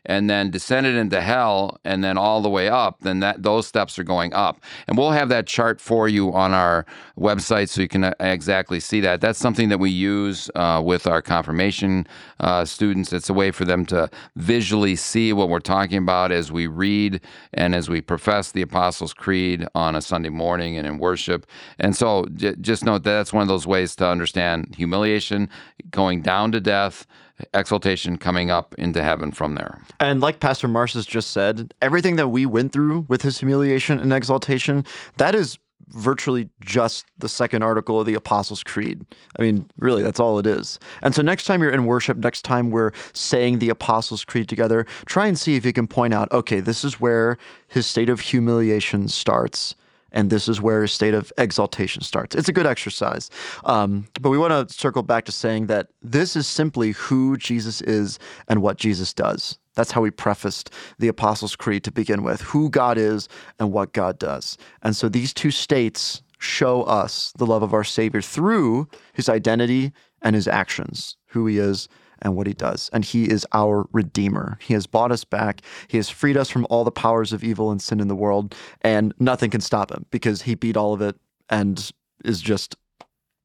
and 0.06 0.28
then 0.28 0.50
descended 0.50 0.96
into 0.96 1.20
hell 1.20 1.78
and 1.84 2.04
then 2.04 2.18
all 2.18 2.42
the 2.42 2.48
way 2.48 2.68
up, 2.68 3.00
then 3.00 3.20
that 3.20 3.42
those 3.42 3.66
steps 3.66 3.98
are 3.98 4.04
going 4.04 4.32
up. 4.34 4.60
And 4.86 4.98
we'll 4.98 5.12
have 5.12 5.28
that 5.30 5.46
chart 5.46 5.80
for 5.80 6.08
you 6.08 6.32
on 6.32 6.52
our 6.52 6.84
website 7.18 7.68
so 7.68 7.80
you 7.80 7.88
can 7.88 8.04
uh, 8.04 8.14
exactly 8.20 8.80
see 8.80 9.00
that. 9.00 9.20
That's 9.20 9.38
something 9.38 9.70
that 9.70 9.78
we 9.78 9.90
use 9.90 10.50
uh, 10.54 10.82
with 10.84 11.06
our 11.06 11.22
confirmation 11.22 12.06
uh, 12.40 12.64
students. 12.64 13.12
It's 13.12 13.30
a 13.30 13.34
way 13.34 13.50
for 13.50 13.64
them 13.64 13.86
to 13.86 14.10
visually 14.36 14.96
see 14.96 15.32
what 15.32 15.48
we're 15.48 15.60
talking 15.60 15.98
about 15.98 16.32
as 16.32 16.52
we 16.52 16.66
read 16.66 17.20
and 17.54 17.74
as 17.74 17.88
we 17.88 18.00
profess 18.00 18.52
the 18.52 18.62
Apostles' 18.62 19.14
Creed 19.14 19.66
on 19.74 19.94
a 19.94 20.02
Sunday 20.02 20.28
morning 20.28 20.76
and 20.76 20.86
in 20.86 20.98
worship. 20.98 21.46
And 21.78 21.96
so 21.96 22.26
j- 22.34 22.56
just 22.60 22.84
note 22.84 23.04
that 23.04 23.10
that's 23.10 23.32
one 23.32 23.42
of 23.42 23.48
those 23.48 23.66
ways 23.66 23.96
to 23.96 24.06
understand 24.06 24.74
humiliation, 24.76 25.48
going 25.90 26.20
down 26.20 26.52
to 26.52 26.60
death 26.60 27.06
exaltation 27.52 28.16
coming 28.16 28.50
up 28.50 28.74
into 28.78 29.02
heaven 29.02 29.32
from 29.32 29.54
there. 29.54 29.82
And 30.00 30.20
like 30.20 30.40
Pastor 30.40 30.68
Marcis 30.68 31.06
just 31.06 31.30
said, 31.30 31.74
everything 31.82 32.16
that 32.16 32.28
we 32.28 32.46
went 32.46 32.72
through 32.72 33.06
with 33.08 33.22
his 33.22 33.38
humiliation 33.38 33.98
and 33.98 34.12
exaltation, 34.12 34.84
that 35.16 35.34
is 35.34 35.58
virtually 35.88 36.48
just 36.60 37.06
the 37.18 37.28
second 37.28 37.62
article 37.62 38.00
of 38.00 38.06
the 38.06 38.14
Apostles' 38.14 38.62
Creed. 38.62 39.04
I 39.38 39.42
mean, 39.42 39.68
really, 39.78 40.02
that's 40.02 40.20
all 40.20 40.38
it 40.38 40.46
is. 40.46 40.78
And 41.02 41.14
so 41.14 41.22
next 41.22 41.44
time 41.44 41.62
you're 41.62 41.70
in 41.70 41.86
worship, 41.86 42.16
next 42.16 42.42
time 42.42 42.70
we're 42.70 42.92
saying 43.12 43.58
the 43.58 43.68
Apostles' 43.68 44.24
Creed 44.24 44.48
together, 44.48 44.86
try 45.06 45.26
and 45.26 45.38
see 45.38 45.56
if 45.56 45.64
you 45.64 45.72
can 45.72 45.86
point 45.86 46.14
out, 46.14 46.30
okay, 46.32 46.60
this 46.60 46.84
is 46.84 47.00
where 47.00 47.36
his 47.68 47.86
state 47.86 48.08
of 48.08 48.20
humiliation 48.20 49.08
starts 49.08 49.74
and 50.14 50.30
this 50.30 50.48
is 50.48 50.62
where 50.62 50.84
a 50.84 50.88
state 50.88 51.12
of 51.12 51.30
exaltation 51.36 52.00
starts. 52.00 52.34
It's 52.34 52.48
a 52.48 52.52
good 52.52 52.66
exercise. 52.66 53.28
Um, 53.64 54.06
but 54.20 54.30
we 54.30 54.38
want 54.38 54.68
to 54.68 54.74
circle 54.74 55.02
back 55.02 55.26
to 55.26 55.32
saying 55.32 55.66
that 55.66 55.88
this 56.00 56.36
is 56.36 56.46
simply 56.46 56.92
who 56.92 57.36
Jesus 57.36 57.82
is 57.82 58.18
and 58.48 58.62
what 58.62 58.78
Jesus 58.78 59.12
does. 59.12 59.58
That's 59.74 59.90
how 59.90 60.00
we 60.00 60.12
prefaced 60.12 60.70
the 60.98 61.08
Apostles' 61.08 61.56
Creed 61.56 61.82
to 61.84 61.92
begin 61.92 62.22
with 62.22 62.40
who 62.40 62.70
God 62.70 62.96
is 62.96 63.28
and 63.58 63.72
what 63.72 63.92
God 63.92 64.18
does. 64.18 64.56
And 64.82 64.94
so 64.94 65.08
these 65.08 65.34
two 65.34 65.50
states 65.50 66.22
show 66.38 66.84
us 66.84 67.32
the 67.36 67.46
love 67.46 67.62
of 67.62 67.74
our 67.74 67.84
Savior 67.84 68.22
through 68.22 68.88
his 69.12 69.28
identity 69.28 69.92
and 70.22 70.36
his 70.36 70.46
actions, 70.46 71.16
who 71.28 71.46
he 71.46 71.58
is 71.58 71.88
and 72.24 72.34
what 72.34 72.46
he 72.46 72.54
does. 72.54 72.90
And 72.92 73.04
he 73.04 73.30
is 73.30 73.46
our 73.52 73.86
Redeemer. 73.92 74.58
He 74.60 74.74
has 74.74 74.86
bought 74.86 75.12
us 75.12 75.24
back. 75.24 75.60
He 75.88 75.98
has 75.98 76.08
freed 76.08 76.36
us 76.36 76.50
from 76.50 76.66
all 76.70 76.82
the 76.82 76.90
powers 76.90 77.32
of 77.32 77.44
evil 77.44 77.70
and 77.70 77.80
sin 77.80 78.00
in 78.00 78.08
the 78.08 78.16
world, 78.16 78.54
and 78.80 79.14
nothing 79.18 79.50
can 79.50 79.60
stop 79.60 79.92
him 79.92 80.06
because 80.10 80.42
he 80.42 80.54
beat 80.54 80.76
all 80.76 80.92
of 80.92 81.00
it 81.00 81.16
and 81.48 81.92
is 82.24 82.40
just 82.40 82.76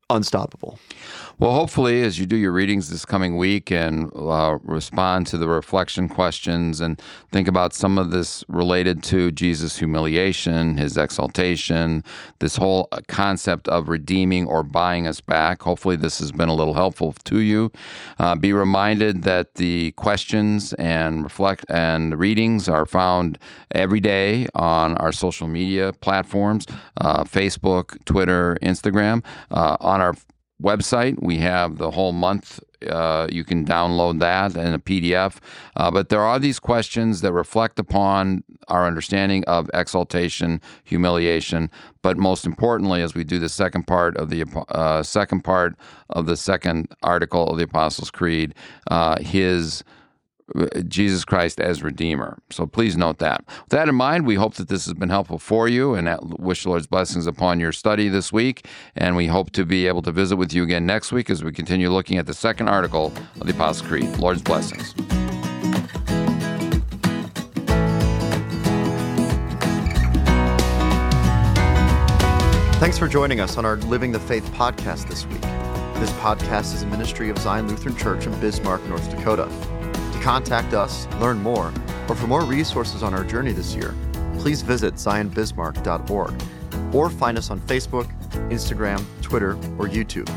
unstoppable. 0.09 0.79
Well, 1.39 1.53
hopefully, 1.53 2.03
as 2.03 2.19
you 2.19 2.25
do 2.25 2.35
your 2.35 2.51
readings 2.51 2.89
this 2.89 3.05
coming 3.05 3.37
week 3.37 3.71
and 3.71 4.11
uh, 4.13 4.57
respond 4.63 5.25
to 5.27 5.37
the 5.37 5.47
reflection 5.47 6.09
questions 6.09 6.81
and 6.81 7.01
think 7.31 7.47
about 7.47 7.73
some 7.73 7.97
of 7.97 8.11
this 8.11 8.43
related 8.49 9.03
to 9.03 9.31
Jesus' 9.31 9.77
humiliation, 9.77 10.75
his 10.75 10.97
exaltation, 10.97 12.03
this 12.39 12.57
whole 12.57 12.89
concept 13.07 13.69
of 13.69 13.87
redeeming 13.87 14.47
or 14.47 14.63
buying 14.63 15.07
us 15.07 15.21
back, 15.21 15.61
hopefully, 15.61 15.95
this 15.95 16.19
has 16.19 16.33
been 16.33 16.49
a 16.49 16.53
little 16.53 16.73
helpful 16.73 17.13
to 17.23 17.39
you. 17.39 17.71
Uh, 18.19 18.35
be 18.35 18.51
reminded 18.51 19.23
that 19.23 19.55
the 19.55 19.91
questions 19.91 20.73
and 20.73 21.23
reflect 21.23 21.63
and 21.69 22.19
readings 22.19 22.67
are 22.67 22.85
found 22.85 23.39
every 23.71 24.01
day 24.01 24.45
on 24.55 24.97
our 24.97 25.13
social 25.13 25.47
media 25.47 25.93
platforms 26.01 26.65
uh, 26.97 27.23
Facebook, 27.23 28.03
Twitter, 28.03 28.57
Instagram. 28.61 29.23
Uh, 29.51 29.77
on 29.99 30.05
our 30.05 30.15
website. 30.61 31.21
We 31.21 31.37
have 31.37 31.77
the 31.77 31.91
whole 31.91 32.11
month. 32.11 32.59
Uh, 32.87 33.27
you 33.29 33.43
can 33.43 33.65
download 33.65 34.19
that 34.19 34.55
in 34.55 34.73
a 34.73 34.79
PDF. 34.79 35.37
Uh, 35.75 35.91
but 35.91 36.09
there 36.09 36.21
are 36.21 36.39
these 36.39 36.59
questions 36.59 37.21
that 37.21 37.33
reflect 37.33 37.77
upon 37.79 38.43
our 38.69 38.85
understanding 38.85 39.43
of 39.45 39.69
exaltation, 39.73 40.61
humiliation. 40.83 41.69
But 42.01 42.17
most 42.17 42.45
importantly, 42.45 43.01
as 43.01 43.13
we 43.13 43.23
do 43.23 43.39
the 43.39 43.49
second 43.49 43.85
part 43.87 44.15
of 44.17 44.29
the 44.29 44.45
uh, 44.69 45.03
second 45.03 45.41
part 45.41 45.75
of 46.09 46.25
the 46.25 46.37
second 46.37 46.87
article 47.03 47.49
of 47.49 47.57
the 47.57 47.63
Apostles' 47.63 48.11
Creed, 48.11 48.55
uh, 48.89 49.21
his 49.21 49.83
Jesus 50.87 51.25
Christ 51.25 51.59
as 51.59 51.83
Redeemer. 51.83 52.39
So 52.49 52.65
please 52.65 52.97
note 52.97 53.19
that. 53.19 53.45
With 53.47 53.69
that 53.69 53.89
in 53.89 53.95
mind, 53.95 54.25
we 54.25 54.35
hope 54.35 54.55
that 54.55 54.67
this 54.67 54.85
has 54.85 54.93
been 54.93 55.09
helpful 55.09 55.39
for 55.39 55.67
you 55.67 55.93
and 55.93 56.09
wish 56.39 56.63
the 56.63 56.69
Lord's 56.69 56.87
blessings 56.87 57.27
upon 57.27 57.59
your 57.59 57.71
study 57.71 58.09
this 58.09 58.33
week. 58.33 58.65
And 58.95 59.15
we 59.15 59.27
hope 59.27 59.51
to 59.51 59.65
be 59.65 59.87
able 59.87 60.01
to 60.03 60.11
visit 60.11 60.37
with 60.37 60.53
you 60.53 60.63
again 60.63 60.85
next 60.85 61.11
week 61.11 61.29
as 61.29 61.43
we 61.43 61.51
continue 61.51 61.89
looking 61.89 62.17
at 62.17 62.25
the 62.25 62.33
second 62.33 62.69
article 62.69 63.13
of 63.39 63.47
the 63.47 63.53
Apostles' 63.53 63.87
Creed. 63.87 64.17
Lord's 64.17 64.41
blessings. 64.41 64.93
Thanks 72.79 72.97
for 72.97 73.09
joining 73.09 73.41
us 73.41 73.57
on 73.57 73.65
our 73.65 73.75
Living 73.75 74.13
the 74.13 74.21
Faith 74.21 74.49
podcast 74.53 75.09
this 75.09 75.25
week. 75.25 75.41
This 75.41 76.11
podcast 76.13 76.73
is 76.73 76.83
a 76.83 76.87
ministry 76.87 77.29
of 77.29 77.37
Zion 77.37 77.67
Lutheran 77.67 77.95
Church 77.97 78.25
in 78.25 78.39
Bismarck, 78.39 78.81
North 78.85 79.09
Dakota. 79.11 79.49
Contact 80.21 80.73
us, 80.73 81.07
learn 81.19 81.41
more, 81.41 81.73
or 82.09 82.15
for 82.15 82.27
more 82.27 82.43
resources 82.43 83.03
on 83.03 83.13
our 83.13 83.23
journey 83.23 83.53
this 83.53 83.73
year, 83.73 83.95
please 84.37 84.61
visit 84.61 84.95
zionbismarck.org 84.95 86.33
or 86.93 87.09
find 87.09 87.37
us 87.37 87.49
on 87.49 87.59
Facebook, 87.61 88.09
Instagram, 88.49 89.03
Twitter, 89.21 89.51
or 89.77 89.87
YouTube. 89.87 90.27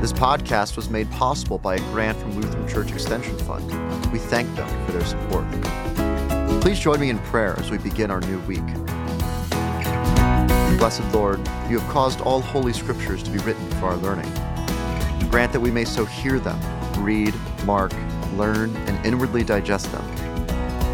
This 0.00 0.12
podcast 0.12 0.76
was 0.76 0.88
made 0.88 1.10
possible 1.10 1.58
by 1.58 1.76
a 1.76 1.78
grant 1.92 2.18
from 2.18 2.40
Lutheran 2.40 2.66
Church 2.66 2.90
Extension 2.90 3.36
Fund. 3.38 3.70
We 4.12 4.18
thank 4.18 4.52
them 4.56 4.86
for 4.86 4.92
their 4.92 5.04
support. 5.04 5.44
Please 6.62 6.80
join 6.80 7.00
me 7.00 7.10
in 7.10 7.18
prayer 7.18 7.54
as 7.58 7.70
we 7.70 7.78
begin 7.78 8.10
our 8.10 8.20
new 8.20 8.38
week. 8.40 8.66
Blessed 10.78 11.04
Lord, 11.14 11.38
you 11.68 11.78
have 11.78 11.88
caused 11.92 12.20
all 12.22 12.40
holy 12.40 12.72
scriptures 12.72 13.22
to 13.22 13.30
be 13.30 13.38
written 13.38 13.68
for 13.72 13.86
our 13.86 13.96
learning. 13.96 14.30
Grant 15.30 15.52
that 15.52 15.60
we 15.60 15.70
may 15.70 15.84
so 15.84 16.04
hear 16.04 16.38
them, 16.38 16.58
read, 17.02 17.34
mark, 17.64 17.92
learn, 18.36 18.74
and 18.86 19.06
inwardly 19.06 19.44
digest 19.44 19.90
them, 19.92 20.04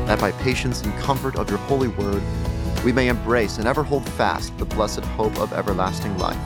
that 0.06 0.20
by 0.20 0.32
patience 0.32 0.82
and 0.82 0.92
comfort 1.00 1.36
of 1.36 1.48
your 1.48 1.58
holy 1.60 1.88
word, 1.88 2.22
we 2.84 2.92
may 2.92 3.08
embrace 3.08 3.58
and 3.58 3.66
ever 3.66 3.82
hold 3.82 4.08
fast 4.10 4.56
the 4.58 4.64
blessed 4.64 5.04
hope 5.04 5.38
of 5.38 5.52
everlasting 5.52 6.16
life. 6.18 6.38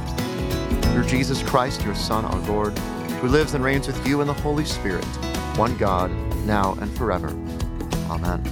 Through 0.92 1.04
Jesus 1.04 1.42
Christ, 1.42 1.84
your 1.84 1.94
Son, 1.94 2.24
our 2.24 2.40
Lord, 2.48 2.78
who 3.20 3.28
lives 3.28 3.54
and 3.54 3.62
reigns 3.62 3.86
with 3.86 4.06
you 4.06 4.20
in 4.20 4.26
the 4.26 4.32
Holy 4.32 4.64
Spirit, 4.64 5.04
one 5.56 5.76
God, 5.76 6.10
now 6.46 6.74
and 6.80 6.94
forever. 6.96 7.28
Amen. 8.10 8.42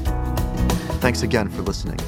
Thanks 1.01 1.23
again 1.23 1.49
for 1.49 1.63
listening. 1.63 1.99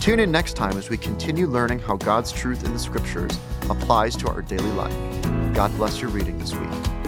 Tune 0.00 0.20
in 0.20 0.30
next 0.30 0.54
time 0.54 0.76
as 0.76 0.90
we 0.90 0.98
continue 0.98 1.46
learning 1.46 1.78
how 1.78 1.96
God's 1.96 2.30
truth 2.30 2.64
in 2.64 2.72
the 2.72 2.78
Scriptures 2.78 3.32
applies 3.70 4.16
to 4.16 4.28
our 4.28 4.42
daily 4.42 4.70
life. 4.72 4.94
God 5.54 5.74
bless 5.76 6.00
your 6.00 6.10
reading 6.10 6.38
this 6.38 6.54
week. 6.54 7.03